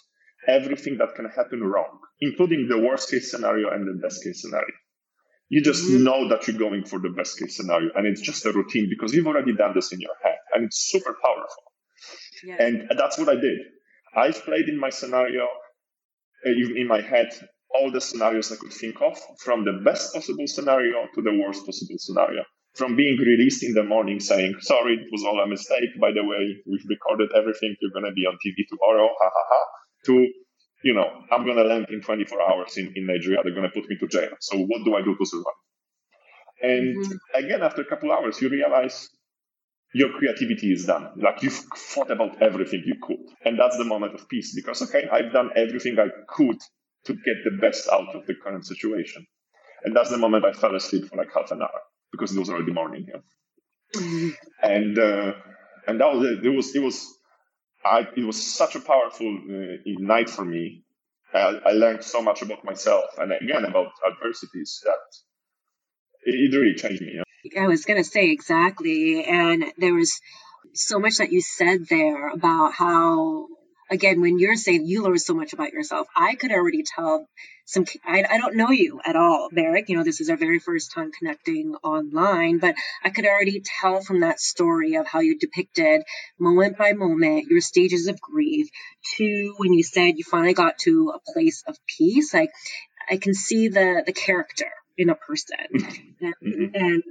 [0.47, 4.73] everything that can happen wrong, including the worst case scenario and the best case scenario.
[5.51, 6.05] You just mm-hmm.
[6.05, 9.13] know that you're going for the best case scenario, and it's just a routine because
[9.13, 11.63] you've already done this in your head, and it's super powerful.
[12.57, 13.59] And that's what I did.
[14.15, 15.43] I've played in my scenario,
[16.47, 17.29] uh, in my head,
[17.75, 21.65] all the scenarios I could think of, from the best possible scenario to the worst
[21.65, 22.43] possible scenario.
[22.75, 25.91] From being released in the morning saying, sorry, it was all a mistake.
[25.99, 27.75] By the way, we've recorded everything.
[27.81, 29.09] You're going to be on TV tomorrow.
[29.19, 29.61] Ha ha ha
[30.05, 30.27] to,
[30.83, 33.39] you know, I'm going to land in 24 hours in, in Nigeria.
[33.43, 34.29] They're going to put me to jail.
[34.39, 35.45] So what do I do to survive?
[36.61, 37.45] And mm-hmm.
[37.45, 39.09] again, after a couple hours, you realize
[39.93, 41.09] your creativity is done.
[41.17, 43.19] Like you've thought about everything you could.
[43.43, 46.57] And that's the moment of peace because, okay, I've done everything I could
[47.05, 49.25] to get the best out of the current situation.
[49.83, 52.49] And that's the moment I fell asleep for like half an hour because it was
[52.49, 53.07] already morning.
[53.07, 54.01] Yeah.
[54.01, 54.29] Mm-hmm.
[54.63, 55.33] And, uh,
[55.87, 56.45] and that was it.
[56.45, 57.17] It was, it was
[57.83, 60.83] I, it was such a powerful uh, night for me.
[61.33, 64.99] I, I, learned so much about myself and again about adversities that
[66.23, 67.21] it, it really changed me.
[67.57, 69.23] I was going to say exactly.
[69.23, 70.19] And there was
[70.73, 73.47] so much that you said there about how
[73.91, 77.27] again, when you're saying you learn so much about yourself, I could already tell
[77.65, 79.89] some, I, I don't know you at all, Marek.
[79.89, 84.01] You know, this is our very first time connecting online, but I could already tell
[84.01, 86.03] from that story of how you depicted
[86.39, 88.69] moment by moment your stages of grief
[89.17, 92.33] to when you said you finally got to a place of peace.
[92.33, 92.51] Like,
[93.09, 94.71] I can see the, the character
[95.01, 95.57] in a person.
[96.21, 96.75] Mm-hmm.
[96.75, 97.03] and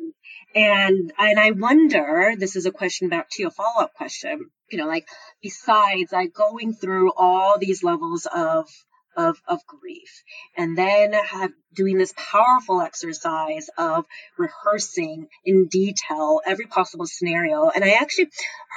[0.55, 4.87] and and I wonder, this is a question back to your follow-up question, you know,
[4.87, 5.09] like
[5.43, 8.69] besides like going through all these levels of
[9.17, 10.23] of, of grief
[10.57, 14.05] and then have doing this powerful exercise of
[14.39, 18.29] rehearsing in detail every possible scenario and i actually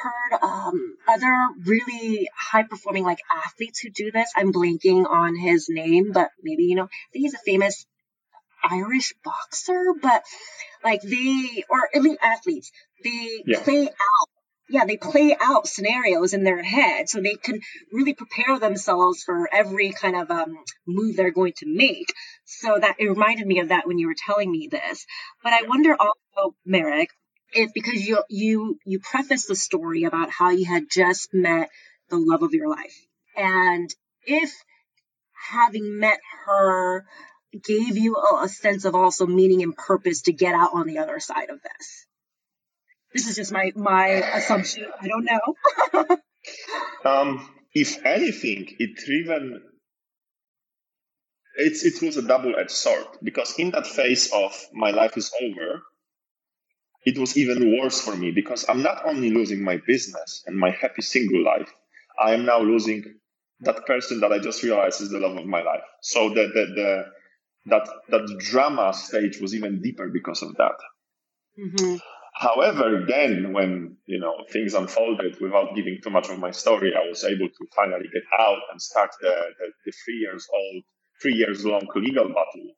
[0.02, 5.68] heard um, other really high performing like athletes who do this i'm blanking on his
[5.70, 7.86] name but maybe you know I think he's a famous
[8.64, 10.24] irish boxer but
[10.84, 12.72] like they, or elite athletes,
[13.04, 13.62] they yeah.
[13.62, 14.28] play out
[14.70, 17.60] yeah, they play out scenarios in their head so they can
[17.92, 22.12] really prepare themselves for every kind of um, move they're going to make.
[22.46, 25.06] So that it reminded me of that when you were telling me this.
[25.44, 27.10] But I wonder also, Merrick,
[27.52, 31.70] if because you you you preface the story about how you had just met
[32.10, 32.96] the love of your life,
[33.36, 33.94] and
[34.26, 34.54] if
[35.52, 37.06] having met her
[37.62, 41.00] gave you a, a sense of also meaning and purpose to get out on the
[41.00, 42.08] other side of this?
[43.14, 44.88] This is just my my assumption.
[45.00, 46.18] I don't know.
[47.06, 49.62] um, if anything, it even
[51.56, 55.84] it's it was a double-edged sword because in that phase of my life is over,
[57.06, 60.72] it was even worse for me because I'm not only losing my business and my
[60.72, 61.72] happy single life,
[62.20, 63.04] I am now losing
[63.62, 65.84] that person that I just realized is the love of my life.
[66.02, 67.06] So the the, the
[67.66, 70.76] that that drama stage was even deeper because of that.
[71.60, 71.96] Mm-hmm.
[72.36, 77.08] However, then when you know things unfolded, without giving too much of my story, I
[77.08, 80.84] was able to finally get out and start the, the, the three years old,
[81.22, 82.76] three years long legal battle.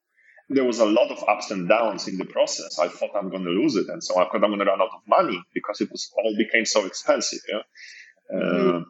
[0.50, 2.78] There was a lot of ups and downs in the process.
[2.78, 4.82] I thought I'm going to lose it, and so I thought I'm going to run
[4.82, 7.40] out of money because it was all became so expensive.
[7.50, 8.38] Yeah?
[8.38, 8.78] Mm-hmm.
[8.78, 8.82] Uh,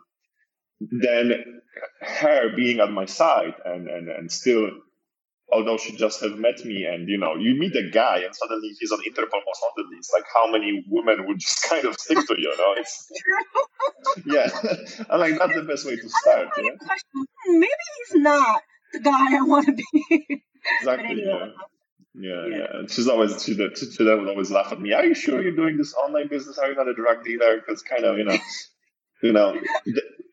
[0.82, 1.62] then
[2.02, 4.70] her being at my side and, and, and still
[5.56, 8.70] although she just have met me and you know you meet a guy and suddenly
[8.80, 12.18] he's on interpol most wanted list like how many women would just kind of stick
[12.28, 13.12] to you, you know it's
[14.26, 16.72] yeah i like that's the best way to start yeah?
[17.13, 18.62] Hmm, maybe he's not
[18.94, 20.44] the guy i want to be
[20.80, 21.52] exactly anyway.
[22.13, 22.48] yeah.
[22.48, 22.48] yeah.
[22.48, 22.88] yeah, yeah.
[22.88, 24.94] She's always she, she, she would always laugh at me.
[24.94, 26.58] Are you sure you're doing this online business?
[26.58, 27.58] Are you not a drug dealer?
[27.58, 28.38] Because kind of you know,
[29.22, 29.60] you know,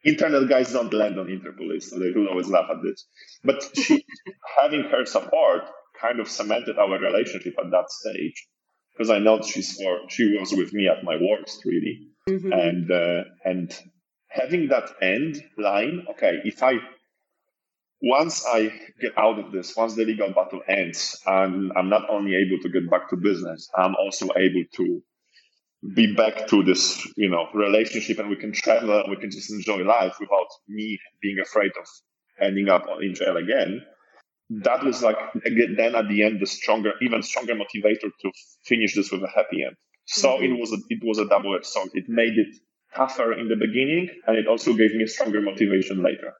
[0.04, 3.06] internet guys don't land on Interpol so they will always laugh at this.
[3.44, 4.04] But she,
[4.60, 5.62] having her support
[6.00, 8.46] kind of cemented our relationship at that stage
[8.92, 12.52] because I know she's for she was with me at my worst really, mm-hmm.
[12.52, 13.72] and uh, and
[14.28, 16.06] having that end line.
[16.10, 16.74] Okay, if I
[18.00, 22.34] once I get out of this, once the legal battle ends, I'm I'm not only
[22.34, 25.02] able to get back to business, I'm also able to
[25.94, 29.50] be back to this, you know, relationship and we can travel and we can just
[29.50, 31.86] enjoy life without me being afraid of
[32.40, 33.82] ending up in jail again.
[34.50, 38.32] That was like, again, then at the end, the stronger, even stronger motivator to
[38.64, 39.76] finish this with a happy end.
[40.06, 40.44] So mm-hmm.
[40.44, 41.90] it was a, it was a double edged sword.
[41.94, 42.54] It made it
[42.94, 46.34] tougher in the beginning and it also gave me a stronger motivation later.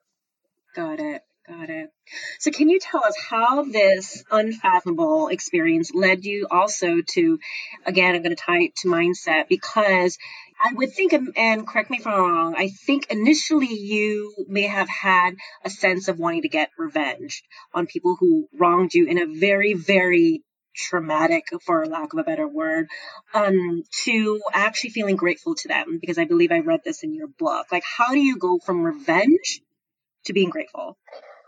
[0.77, 1.23] Got it.
[1.49, 1.91] Got it.
[2.39, 7.39] So, can you tell us how this unfathomable experience led you also to,
[7.85, 10.19] again, I'm going to tie it to mindset because
[10.65, 14.89] I would think, and correct me if I'm wrong, I think initially you may have
[14.89, 17.43] had a sense of wanting to get revenge
[17.75, 20.45] on people who wronged you in a very, very
[20.77, 22.87] traumatic, for lack of a better word,
[23.35, 27.27] um, to actually feeling grateful to them because I believe I read this in your
[27.27, 27.67] book.
[27.73, 29.61] Like, how do you go from revenge
[30.27, 30.97] to being grateful?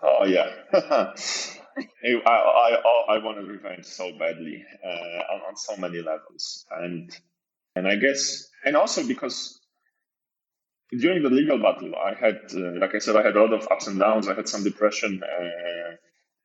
[0.05, 1.57] Oh yeah, I,
[2.27, 7.11] I I wanted revenge so badly uh, on, on so many levels, and
[7.77, 9.61] and I guess and also because
[10.99, 13.67] during the legal battle, I had, uh, like I said, I had a lot of
[13.71, 14.29] ups and downs.
[14.29, 15.97] I had some depression, uh,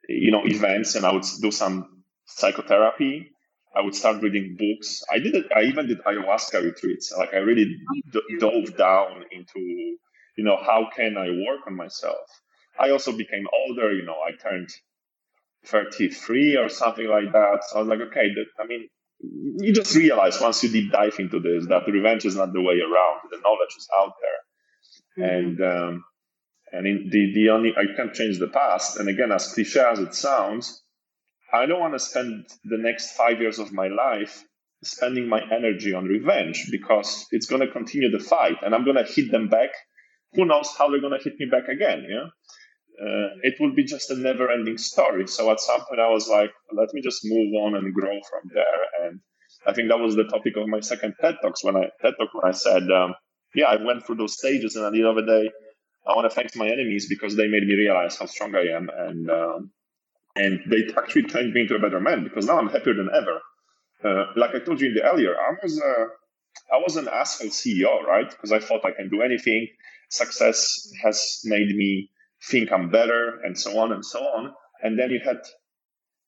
[0.09, 3.29] you know, events, and I would do some psychotherapy.
[3.75, 5.03] I would start reading books.
[5.13, 5.47] I did it.
[5.55, 7.13] I even did ayahuasca retreats.
[7.17, 7.65] Like I really
[8.11, 12.27] d- dove down into, you know, how can I work on myself?
[12.79, 13.93] I also became older.
[13.93, 14.69] You know, I turned
[15.65, 17.59] 33 or something like that.
[17.67, 18.87] So I was like, okay, that, I mean,
[19.21, 22.75] you just realize once you deep dive into this that revenge is not the way
[22.79, 23.19] around.
[23.29, 25.35] The knowledge is out there, mm-hmm.
[25.35, 26.03] and um,
[26.71, 28.97] and in the the only I can't change the past.
[28.97, 30.81] And again, as cliche as it sounds,
[31.53, 34.41] I don't want to spend the next five years of my life
[34.83, 38.95] spending my energy on revenge because it's going to continue the fight, and I'm going
[38.95, 39.71] to hit them back.
[40.33, 42.05] Who knows how they're going to hit me back again?
[42.09, 42.27] Yeah
[43.01, 45.27] uh, it would be just a never ending story.
[45.27, 48.51] So at some point, I was like, let me just move on and grow from
[48.53, 49.05] there.
[49.07, 49.19] And
[49.65, 52.33] I think that was the topic of my second TED Talks when I TED Talk
[52.33, 53.15] when I said, um,
[53.55, 55.49] yeah, I went through those stages, and at the end of the day,
[56.07, 58.89] I want to thank my enemies because they made me realize how strong I am,
[58.95, 59.71] and um,
[60.35, 63.39] and they actually turned me into a better man because now I'm happier than ever.
[64.03, 66.05] Uh, like I told you in the earlier, I was a,
[66.73, 68.29] I was an asshole CEO, right?
[68.29, 69.67] Because I thought I can do anything.
[70.09, 72.09] Success has made me
[72.47, 74.53] think I'm better and so on and so on.
[74.81, 75.37] And then you had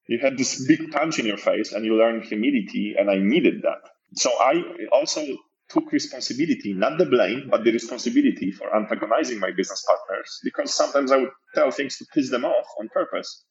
[0.08, 3.62] you had this big punch in your face and you learned humility and I needed
[3.62, 3.82] that.
[4.16, 5.26] So I also
[5.70, 11.12] took responsibility, not the blame, but the responsibility for antagonizing my business partners because sometimes
[11.12, 13.46] I would tell things to piss them off on purpose.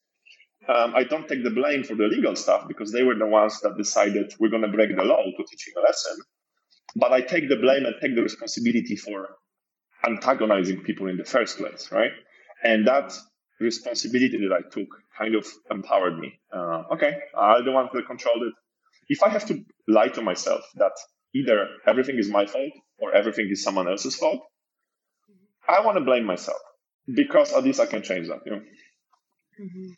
[0.68, 3.61] Um, I don't take the blame for the legal stuff because they were the ones
[3.62, 6.18] that decided we're going to break the law to teach him a lesson.
[6.96, 9.29] But I take the blame and take the responsibility for
[10.06, 12.13] antagonizing people in the first place, right?
[12.63, 13.13] And that
[13.61, 16.38] responsibility that I took kind of empowered me.
[16.52, 18.54] Uh, okay, I'm the one that controlled it.
[19.08, 20.92] If I have to lie to myself that
[21.35, 24.40] either everything is my fault or everything is someone else's fault,
[25.69, 26.58] I want to blame myself
[27.13, 28.40] because at least I can change that.
[28.46, 28.63] You know?
[29.61, 29.90] mm-hmm.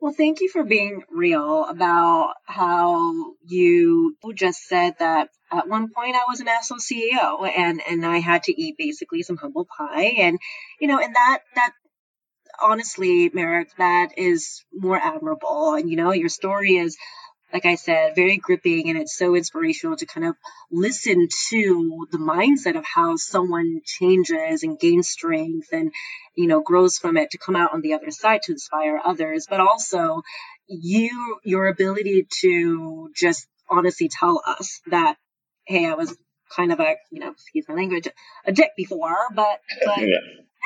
[0.00, 6.16] Well, thank you for being real about how you just said that at one point
[6.16, 10.14] I was an asshole CEO and, and I had to eat basically some humble pie.
[10.18, 10.38] And,
[10.80, 11.72] you know, and that, that
[12.60, 15.74] honestly, Marek, that is more admirable.
[15.74, 16.96] And, you know, your story is
[17.52, 20.36] like I said, very gripping and it's so inspirational to kind of
[20.70, 25.92] listen to the mindset of how someone changes and gains strength and,
[26.34, 29.46] you know, grows from it to come out on the other side to inspire others,
[29.48, 30.22] but also
[30.66, 35.16] you, your ability to just honestly tell us that,
[35.66, 36.16] hey, I was
[36.54, 38.08] kind of a, you know, excuse my language,
[38.44, 40.18] a dick before, but, but yeah.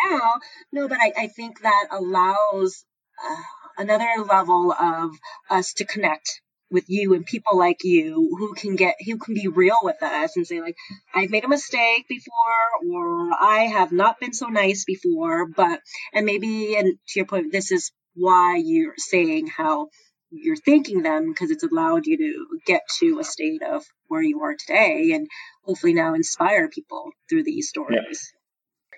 [0.08, 0.34] now,
[0.72, 2.84] no, but I, I think that allows
[3.22, 3.42] uh,
[3.76, 5.12] another level of
[5.50, 9.48] us to connect with you and people like you who can get who can be
[9.48, 10.76] real with us and say like
[11.14, 15.80] I've made a mistake before or I have not been so nice before but
[16.12, 19.88] and maybe and to your point this is why you're saying how
[20.30, 24.42] you're thanking them because it's allowed you to get to a state of where you
[24.42, 25.28] are today and
[25.64, 28.32] hopefully now inspire people through these stories.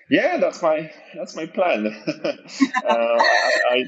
[0.09, 1.87] Yeah, yeah that's my that's my plan.
[2.07, 2.37] uh,
[2.87, 3.83] I,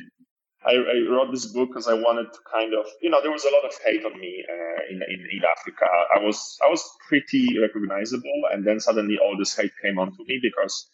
[0.66, 3.46] I, I, wrote this book because I wanted to kind of, you know, there was
[3.46, 5.86] a lot of hate on me uh, in, in, in Africa.
[6.16, 10.40] I was I was pretty recognizable, and then suddenly all this hate came onto me
[10.42, 10.90] because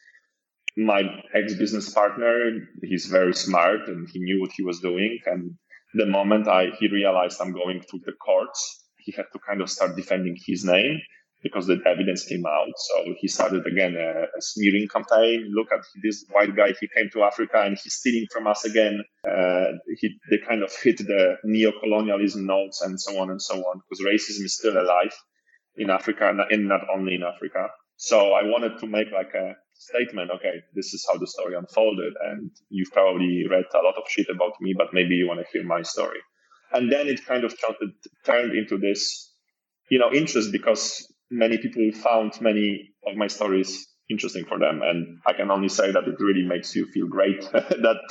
[0.77, 1.01] my
[1.33, 2.51] ex business partner,
[2.83, 5.19] he's very smart and he knew what he was doing.
[5.25, 5.51] And
[5.93, 9.69] the moment I he realized I'm going to the courts, he had to kind of
[9.69, 10.99] start defending his name
[11.43, 12.73] because the evidence came out.
[12.75, 15.51] So he started again a, a, smearing campaign.
[15.53, 16.73] Look at this white guy.
[16.79, 19.03] He came to Africa and he's stealing from us again.
[19.27, 23.81] Uh, he, they kind of hit the neo-colonialism notes and so on and so on
[23.89, 25.13] because racism is still alive
[25.77, 27.67] in Africa and not only in Africa.
[27.97, 30.31] So I wanted to make like a statement.
[30.31, 32.13] Okay, this is how the story unfolded.
[32.29, 35.45] And you've probably read a lot of shit about me, but maybe you want to
[35.51, 36.19] hear my story.
[36.73, 37.53] And then it kind of
[38.25, 39.33] turned into this,
[39.89, 44.81] you know, interest because many people found many of my stories interesting for them.
[44.83, 48.01] And I can only say that it really makes you feel great that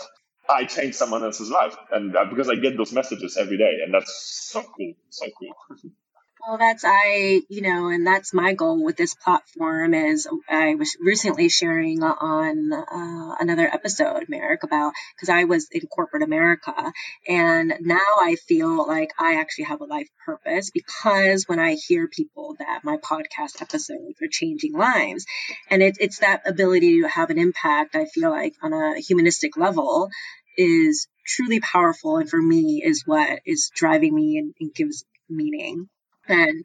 [0.49, 1.77] I changed someone else's life.
[1.93, 5.55] And uh, because I get those messages every day, and that's so cool, so cool.
[6.47, 9.93] Well, that's I, you know, and that's my goal with this platform.
[9.95, 15.83] Is I was recently sharing on uh, another episode, Marek, about because I was in
[15.87, 16.93] corporate America,
[17.29, 22.09] and now I feel like I actually have a life purpose because when I hear
[22.09, 25.27] people that my podcast episodes are changing lives,
[25.69, 27.95] and it, it's that ability to have an impact.
[27.95, 30.09] I feel like on a humanistic level
[30.57, 35.89] is truly powerful, and for me is what is driving me and, and gives meaning.
[36.31, 36.65] And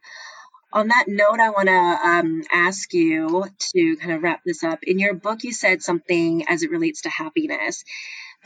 [0.71, 4.83] on that note, I want to um, ask you to kind of wrap this up.
[4.83, 7.83] In your book, you said something as it relates to happiness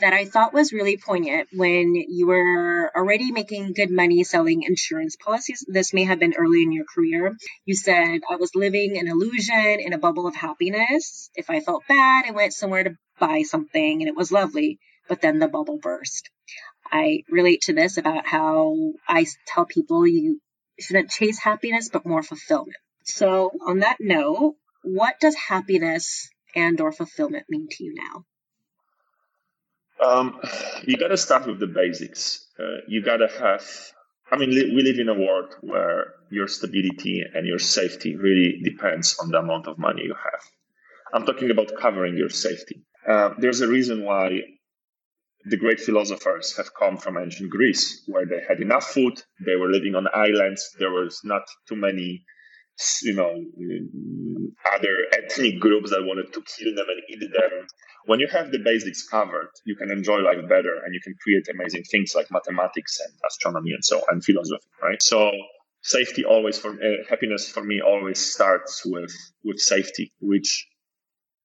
[0.00, 5.16] that I thought was really poignant when you were already making good money selling insurance
[5.16, 5.64] policies.
[5.68, 7.36] This may have been early in your career.
[7.64, 11.30] You said, I was living an illusion in a bubble of happiness.
[11.34, 15.20] If I felt bad, I went somewhere to buy something and it was lovely, but
[15.20, 16.30] then the bubble burst.
[16.90, 20.40] I relate to this about how I tell people you
[20.82, 22.76] shouldn't chase happiness, but more fulfillment.
[23.04, 28.24] So on that note, what does happiness and or fulfillment mean to you now?
[30.04, 30.40] Um,
[30.86, 32.46] you got to start with the basics.
[32.58, 33.62] Uh, you got to have,
[34.30, 38.60] I mean, li- we live in a world where your stability and your safety really
[38.64, 40.40] depends on the amount of money you have.
[41.12, 42.82] I'm talking about covering your safety.
[43.06, 44.40] Uh, there's a reason why
[45.44, 49.14] the great philosophers have come from ancient Greece, where they had enough food,
[49.44, 52.24] they were living on islands, there was not too many,
[53.02, 53.32] you know,
[54.74, 57.66] other ethnic groups that wanted to kill them and eat them.
[58.06, 61.46] When you have the basics covered, you can enjoy life better and you can create
[61.48, 65.02] amazing things like mathematics and astronomy and so on, and philosophy, right?
[65.02, 65.30] So
[65.82, 69.12] safety always for uh, happiness for me always starts with
[69.44, 70.66] with safety, which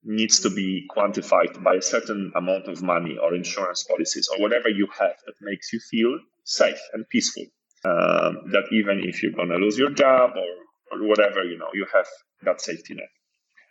[0.05, 4.69] needs to be quantified by a certain amount of money or insurance policies or whatever
[4.69, 7.43] you have that makes you feel safe and peaceful.
[7.83, 11.69] Um, that even if you're going to lose your job or, or whatever, you know,
[11.73, 12.07] you have
[12.43, 13.09] that safety net.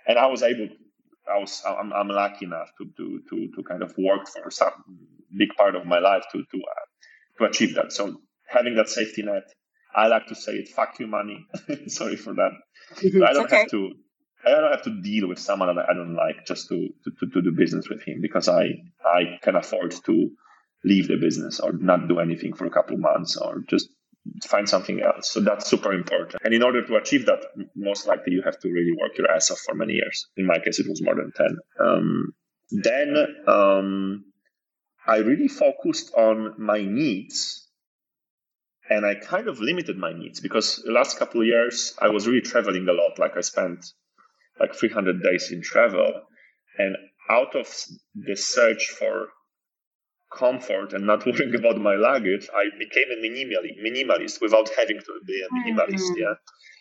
[0.07, 0.68] And I was able,
[1.32, 4.72] I was, I'm, I'm lucky enough to, to, to, to kind of work for some
[5.37, 7.93] big part of my life to, to, uh, to achieve that.
[7.93, 9.45] So having that safety net,
[9.95, 11.47] I like to say it, fuck you money.
[11.87, 12.51] Sorry for that.
[12.99, 13.59] I don't okay.
[13.59, 13.93] have to,
[14.47, 17.42] I don't have to deal with someone that I don't like just to, to, to
[17.42, 20.30] do business with him because I, I can afford to
[20.84, 23.88] leave the business or not do anything for a couple months or just
[24.47, 25.30] find something else.
[25.30, 26.42] So that's super important.
[26.45, 27.40] And in order to achieve that,
[27.74, 30.26] most likely you have to really work your ass off for many years.
[30.36, 31.59] In my case, it was more than 10.
[31.80, 32.34] Um,
[32.70, 33.14] then
[33.47, 34.24] um,
[35.07, 37.68] I really focused on my needs
[38.88, 42.26] and I kind of limited my needs because the last couple of years I was
[42.26, 43.18] really traveling a lot.
[43.18, 43.86] Like I spent
[44.61, 46.22] like 300 days in travel.
[46.78, 46.96] And
[47.30, 47.72] out of
[48.14, 49.28] the search for
[50.36, 55.20] comfort and not worrying about my luggage, I became a minimalist, minimalist without having to
[55.26, 56.11] be a minimalist.
[56.11, 56.20] Mm-hmm.
[56.20, 56.34] Yeah.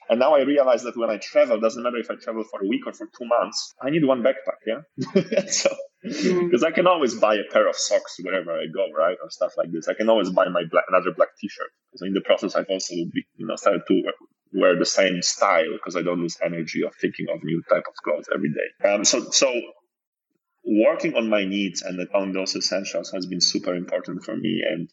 [0.09, 2.67] And now I realize that when I travel, doesn't matter if I travel for a
[2.67, 4.59] week or for two months, I need one backpack.
[4.67, 4.81] Yeah.
[5.47, 6.65] so, because mm-hmm.
[6.65, 9.71] I can always buy a pair of socks wherever I go, right, or stuff like
[9.71, 9.87] this.
[9.87, 11.71] I can always buy my black, another black T-shirt.
[11.95, 14.03] So in the process, I've also, be, you know, started to
[14.53, 17.95] wear the same style because I don't lose energy of thinking of new type of
[18.03, 18.89] clothes every day.
[18.89, 19.51] Um, so, so
[20.63, 24.61] working on my needs and on those essentials has been super important for me.
[24.69, 24.89] And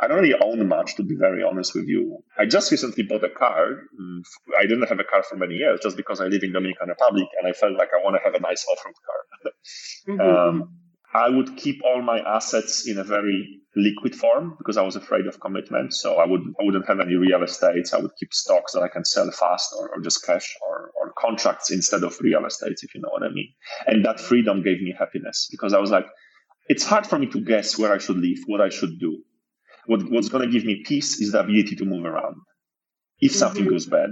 [0.00, 2.18] I don't really own much, to be very honest with you.
[2.38, 3.82] I just recently bought a car.
[4.00, 4.20] Mm,
[4.58, 7.26] I didn't have a car for many years just because I live in Dominican Republic
[7.38, 9.52] and I felt like I want to have a nice off-road car.
[10.08, 10.20] mm-hmm.
[10.20, 10.76] um,
[11.12, 15.26] I would keep all my assets in a very liquid form because I was afraid
[15.26, 15.94] of commitment.
[15.94, 17.92] So I would I wouldn't have any real estates.
[17.92, 21.12] I would keep stocks that I can sell fast or, or just cash or, or
[21.18, 23.52] contracts instead of real estates, if you know what I mean.
[23.86, 26.06] And that freedom gave me happiness because I was like,
[26.68, 29.22] it's hard for me to guess where I should live, what I should do.
[29.86, 32.36] What, what's going to give me peace is the ability to move around
[33.20, 33.72] if something mm-hmm.
[33.72, 34.10] goes bad.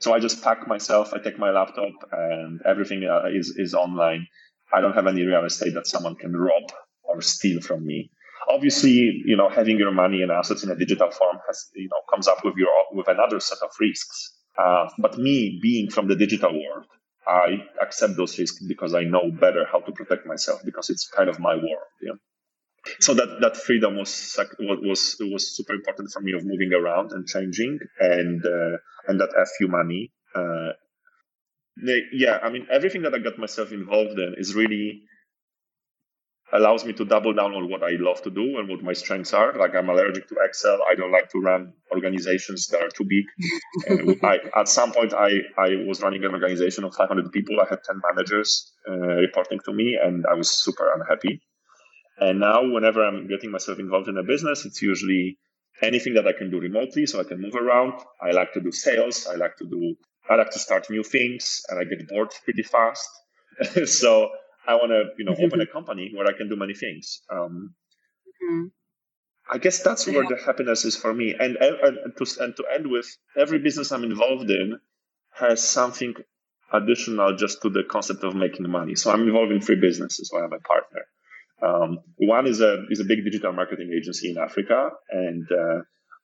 [0.00, 4.26] So I just pack myself, I take my laptop, and everything uh, is, is online.
[4.72, 6.70] I don't have any real estate that someone can rob
[7.02, 8.10] or steal from me.
[8.48, 12.00] Obviously, you know, having your money and assets in a digital form has, you know,
[12.10, 14.32] comes up with your with another set of risks.
[14.58, 16.86] Uh, but me being from the digital world,
[17.26, 21.28] I accept those risks because I know better how to protect myself because it's kind
[21.28, 21.90] of my world.
[22.02, 22.14] Yeah
[23.00, 27.26] so that that freedom was was was super important for me of moving around and
[27.26, 28.76] changing and uh,
[29.06, 30.72] and that fu money uh,
[31.84, 35.02] they, yeah i mean everything that i got myself involved in is really
[36.52, 39.32] allows me to double down on what i love to do and what my strengths
[39.34, 43.04] are like i'm allergic to excel i don't like to run organizations that are too
[43.04, 43.24] big
[44.24, 47.84] I, at some point I, I was running an organization of 500 people i had
[47.84, 51.42] 10 managers uh, reporting to me and i was super unhappy
[52.20, 55.38] and now, whenever I'm getting myself involved in a business, it's usually
[55.82, 57.92] anything that I can do remotely, so I can move around.
[58.20, 59.26] I like to do sales.
[59.26, 59.94] I like to do.
[60.28, 63.08] I like to start new things, and I get bored pretty fast.
[63.86, 64.30] so
[64.66, 67.22] I want to, you know, open a company where I can do many things.
[67.32, 67.74] Um,
[68.26, 68.66] mm-hmm.
[69.50, 71.34] I guess that's where the happiness is for me.
[71.38, 73.06] And, and, and, to, and to end with,
[73.36, 74.78] every business I'm involved in
[75.32, 76.14] has something
[76.72, 78.94] additional just to the concept of making money.
[78.94, 81.06] So I'm involved in three businesses where I'm a partner.
[81.60, 85.80] Um, one is a is a big digital marketing agency in Africa, and uh,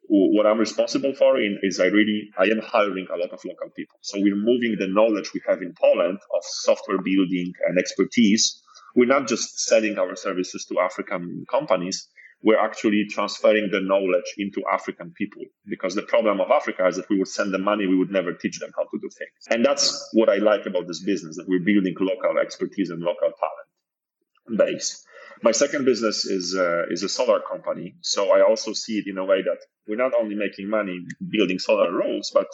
[0.08, 3.70] what I'm responsible for in, is I really I am hiring a lot of local
[3.76, 3.98] people.
[4.02, 8.60] So we're moving the knowledge we have in Poland of software building and expertise.
[8.94, 12.08] We're not just selling our services to African companies.
[12.42, 17.08] We're actually transferring the knowledge into African people because the problem of Africa is that
[17.08, 19.32] we would send them money, we would never teach them how to do things.
[19.48, 23.32] And that's what I like about this business that we're building local expertise and local
[23.32, 25.04] talent base.
[25.44, 29.18] My second business is uh, is a solar company, so I also see it in
[29.18, 30.96] a way that we're not only making money
[31.34, 32.48] building solar roofs, but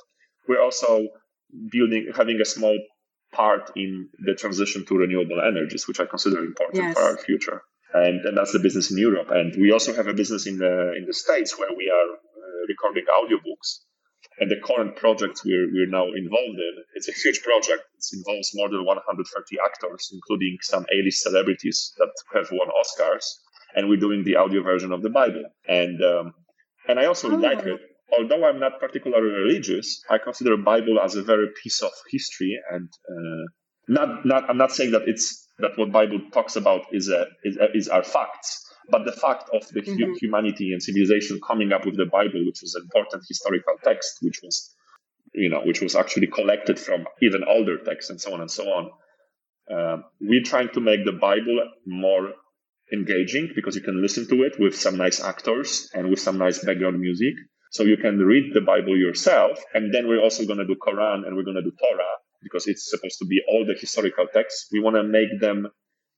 [0.48, 1.06] we're also
[1.70, 2.76] building having a small
[3.32, 6.94] part in the transition to renewable energies, which I consider important yes.
[6.94, 7.62] for our future.
[7.94, 9.28] And, and that's the business in Europe.
[9.30, 12.10] And we also have a business in the in the States where we are
[12.42, 13.68] uh, recording audiobooks
[14.40, 17.82] and the current project we're, we're now involved in, it's a huge project.
[17.98, 23.24] It involves more than 130 actors, including some A-list celebrities that have won Oscars.
[23.76, 25.44] And we're doing the audio version of the Bible.
[25.68, 26.32] And, um,
[26.88, 27.36] and I also oh.
[27.36, 27.80] like it.
[28.18, 32.88] Although I'm not particularly religious, I consider Bible as a very piece of history and,
[33.08, 33.44] uh,
[33.88, 37.58] not, not, I'm not saying that it's, that what Bible talks about is a, is,
[37.58, 40.12] a, is our facts but the fact of the mm-hmm.
[40.20, 44.40] humanity and civilization coming up with the Bible, which was an important historical text, which
[44.42, 44.74] was,
[45.34, 48.64] you know, which was actually collected from even older texts and so on and so
[48.64, 48.90] on.
[49.72, 52.32] Um, we're trying to make the Bible more
[52.92, 56.64] engaging because you can listen to it with some nice actors and with some nice
[56.64, 57.34] background music.
[57.70, 59.62] So you can read the Bible yourself.
[59.74, 62.66] And then we're also going to do Quran and we're going to do Torah because
[62.66, 64.68] it's supposed to be all the historical texts.
[64.72, 65.68] We want to make them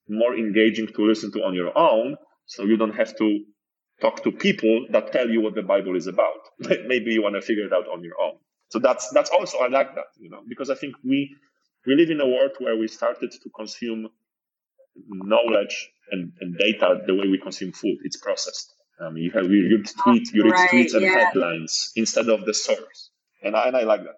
[0.09, 2.16] more engaging to listen to on your own
[2.47, 3.45] so you don't have to
[4.01, 6.40] talk to people that tell you what the Bible is about.
[6.59, 8.38] Maybe you want to figure it out on your own.
[8.70, 11.36] So that's that's also I like that, you know, because I think we
[11.86, 14.09] we live in a world where we started to consume
[15.09, 17.99] knowledge and, and data the way we consume food.
[18.03, 18.72] It's processed.
[19.01, 21.26] Um, you have you read tweet, you read right, tweets and yeah.
[21.26, 23.11] headlines instead of the source,
[23.43, 24.16] and I, and I like that.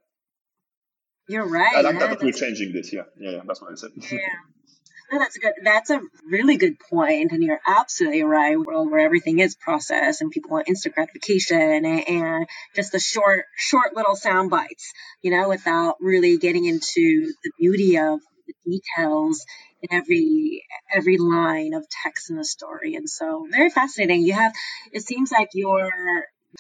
[1.28, 1.76] You're right.
[1.76, 2.92] I like yeah, that we're changing this.
[2.92, 3.90] Yeah, yeah, yeah that's what I said.
[3.96, 4.18] Yeah.
[5.10, 5.52] That's a good.
[5.62, 8.58] That's a really good point, and you're absolutely right.
[8.58, 13.44] World where everything is processed and people want instant gratification and, and just the short,
[13.56, 14.92] short little sound bites,
[15.22, 19.44] you know, without really getting into the beauty of the details
[19.82, 22.94] in every every line of text in the story.
[22.94, 24.22] And so, very fascinating.
[24.22, 24.52] You have.
[24.92, 25.90] It seems like your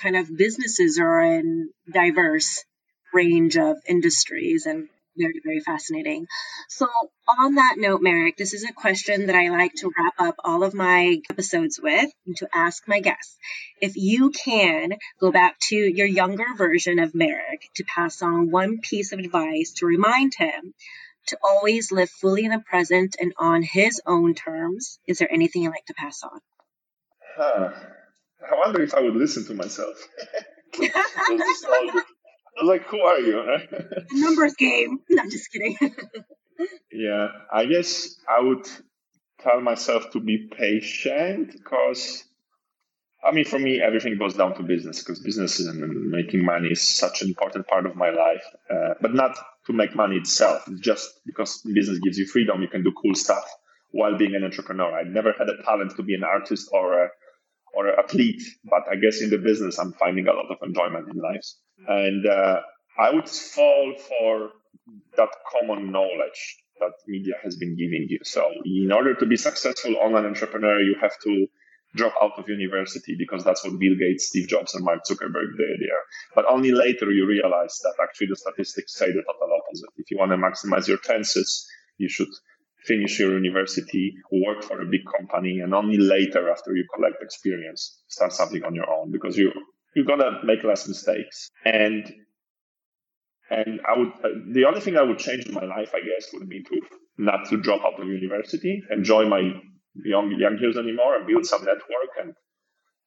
[0.00, 2.64] kind of businesses are in diverse
[3.12, 6.26] range of industries and very, very fascinating.
[6.68, 6.86] So,
[7.28, 10.62] on that note, Marek, this is a question that I like to wrap up all
[10.62, 13.36] of my episodes with and to ask my guests.
[13.80, 18.80] If you can go back to your younger version of Marek to pass on one
[18.80, 20.74] piece of advice to remind him
[21.28, 25.62] to always live fully in the present and on his own terms, is there anything
[25.62, 26.40] you'd like to pass on?
[27.36, 27.72] Huh.
[28.50, 29.96] I wonder if I would listen to myself.
[32.62, 33.40] like, who are you?
[33.40, 35.00] A numbers game.
[35.10, 35.76] No, I'm just kidding.
[36.92, 38.66] yeah, I guess I would
[39.40, 42.24] tell myself to be patient because,
[43.26, 46.82] I mean, for me, everything goes down to business because business and making money is
[46.82, 48.44] such an important part of my life.
[48.70, 49.36] Uh, but not
[49.66, 53.44] to make money itself, just because business gives you freedom, you can do cool stuff
[53.90, 54.92] while being an entrepreneur.
[54.92, 57.08] I never had a talent to be an artist or a
[57.76, 61.08] or an athlete, but I guess in the business, I'm finding a lot of enjoyment
[61.10, 61.46] in life.
[61.86, 62.60] And uh,
[62.98, 64.50] I would fall for
[65.16, 68.18] that common knowledge that media has been giving you.
[68.22, 71.46] So, in order to be successful online entrepreneur, you have to
[71.94, 75.78] drop out of university because that's what Bill Gates, Steve Jobs, and Mark Zuckerberg did
[75.80, 76.02] there.
[76.34, 79.90] But only later you realize that actually the statistics say the total opposite.
[79.96, 81.66] If you want to maximize your chances,
[81.98, 82.28] you should
[82.86, 88.02] finish your university, work for a big company, and only later, after you collect experience,
[88.08, 89.52] start something on your own because you
[89.94, 91.50] you're gonna make less mistakes.
[91.64, 92.12] And
[93.50, 96.32] and I would uh, the only thing I would change in my life, I guess,
[96.32, 96.80] would be to
[97.18, 99.40] not to drop out of university, enjoy my
[99.94, 102.34] young young years anymore, and build some network and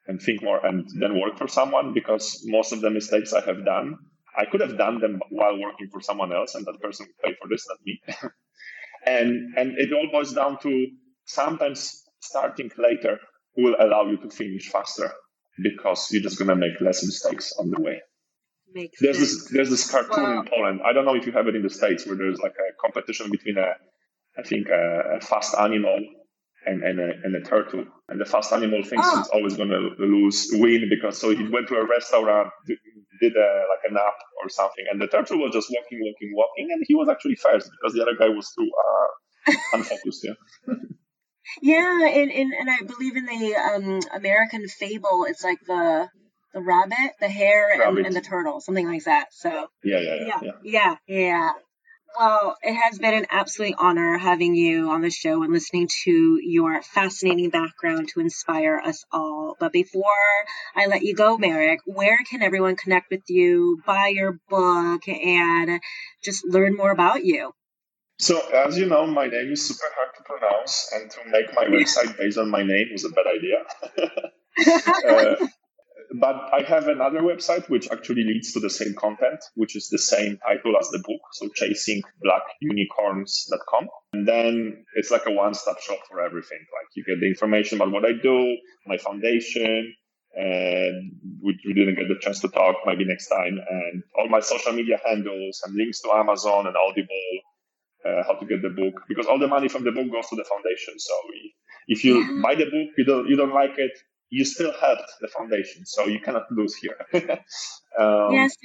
[0.07, 3.65] and think more, and then work for someone because most of the mistakes I have
[3.65, 3.97] done.
[4.39, 7.35] I could have done them while working for someone else, and that person would pay
[7.41, 8.01] for this, not me.
[9.07, 10.87] And, and it all boils down to
[11.25, 13.19] sometimes starting later
[13.55, 15.11] will allow you to finish faster
[15.61, 18.01] because you're just going to make less mistakes on the way.
[18.73, 19.43] Makes there's sense.
[19.43, 20.81] this there's this cartoon in Poland.
[20.85, 23.31] I don't know if you have it in the states where there's like a competition
[23.31, 23.73] between a
[24.37, 25.99] I think a, a fast animal
[26.65, 27.85] and and a, and a turtle.
[28.09, 29.19] And the fast animal thinks oh.
[29.19, 32.49] it's always going to lose win because so he went to a restaurant,
[33.19, 36.67] did a, like a nap or something, and the turtle was just walking, walking, walking,
[36.71, 40.25] and he was actually first because the other guy was too uh, unfocused.
[40.25, 40.33] Yeah.
[41.61, 45.25] yeah, and, and and I believe in the um, American fable.
[45.27, 46.09] It's like the
[46.53, 49.27] the rabbit, the hare, and, and, the turtle, something like that.
[49.31, 50.95] So yeah, yeah, yeah, yeah, yeah.
[51.07, 51.51] yeah.
[52.17, 56.39] Well, it has been an absolute honor having you on the show and listening to
[56.41, 59.55] your fascinating background to inspire us all.
[59.59, 60.03] But before
[60.75, 65.79] I let you go, Marek, where can everyone connect with you, buy your book, and
[66.23, 67.51] just learn more about you?
[68.19, 71.65] So, as you know, my name is super hard to pronounce, and to make my
[71.69, 73.63] website based on my name was a bad idea.
[75.07, 75.35] uh,
[76.19, 79.97] but I have another website which actually leads to the same content, which is the
[79.97, 81.21] same title as the book.
[81.33, 83.87] So chasingblackunicorns.com.
[84.13, 86.59] And then it's like a one-stop shop for everything.
[86.59, 88.55] Like you get the information about what I do,
[88.85, 89.93] my foundation,
[90.33, 91.11] and
[91.41, 94.73] we, we didn't get the chance to talk maybe next time and all my social
[94.73, 97.41] media handles and links to Amazon and Audible,
[98.05, 100.35] uh, how to get the book because all the money from the book goes to
[100.35, 100.93] the foundation.
[100.97, 101.13] So
[101.87, 103.97] if you buy the book, you don't, you don't like it,
[104.29, 106.97] you still helped the foundation, so you cannot lose here.
[107.99, 108.55] um, yes,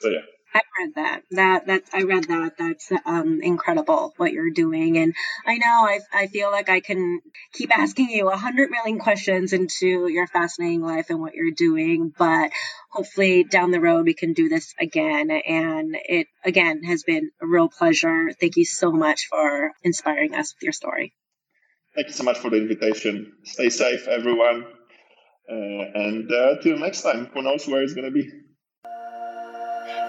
[0.00, 0.20] So yeah.
[0.52, 1.22] I read that.
[1.30, 2.56] That that I read that.
[2.58, 5.14] That's um, incredible what you're doing, and
[5.46, 7.20] I know I I feel like I can
[7.52, 12.12] keep asking you a hundred million questions into your fascinating life and what you're doing,
[12.16, 12.50] but
[12.90, 15.30] hopefully down the road we can do this again.
[15.30, 18.30] And it again has been a real pleasure.
[18.40, 21.12] Thank you so much for inspiring us with your story.
[21.94, 23.34] Thank you so much for the invitation.
[23.44, 24.66] Stay safe, everyone.
[25.50, 25.54] Uh,
[25.94, 28.30] and uh, till next time, who knows where it's going to be.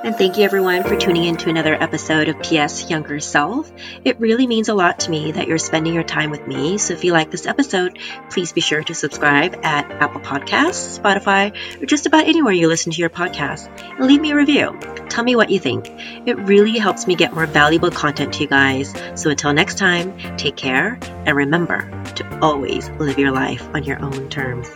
[0.03, 3.71] And thank you everyone for tuning in to another episode of PS Younger Self.
[4.03, 6.79] It really means a lot to me that you're spending your time with me.
[6.79, 7.99] So if you like this episode,
[8.31, 12.91] please be sure to subscribe at Apple Podcasts, Spotify, or just about anywhere you listen
[12.91, 14.75] to your podcast and leave me a review.
[15.09, 15.85] Tell me what you think.
[16.25, 18.95] It really helps me get more valuable content to you guys.
[19.13, 21.81] So until next time, take care and remember
[22.15, 24.67] to always live your life on your own terms.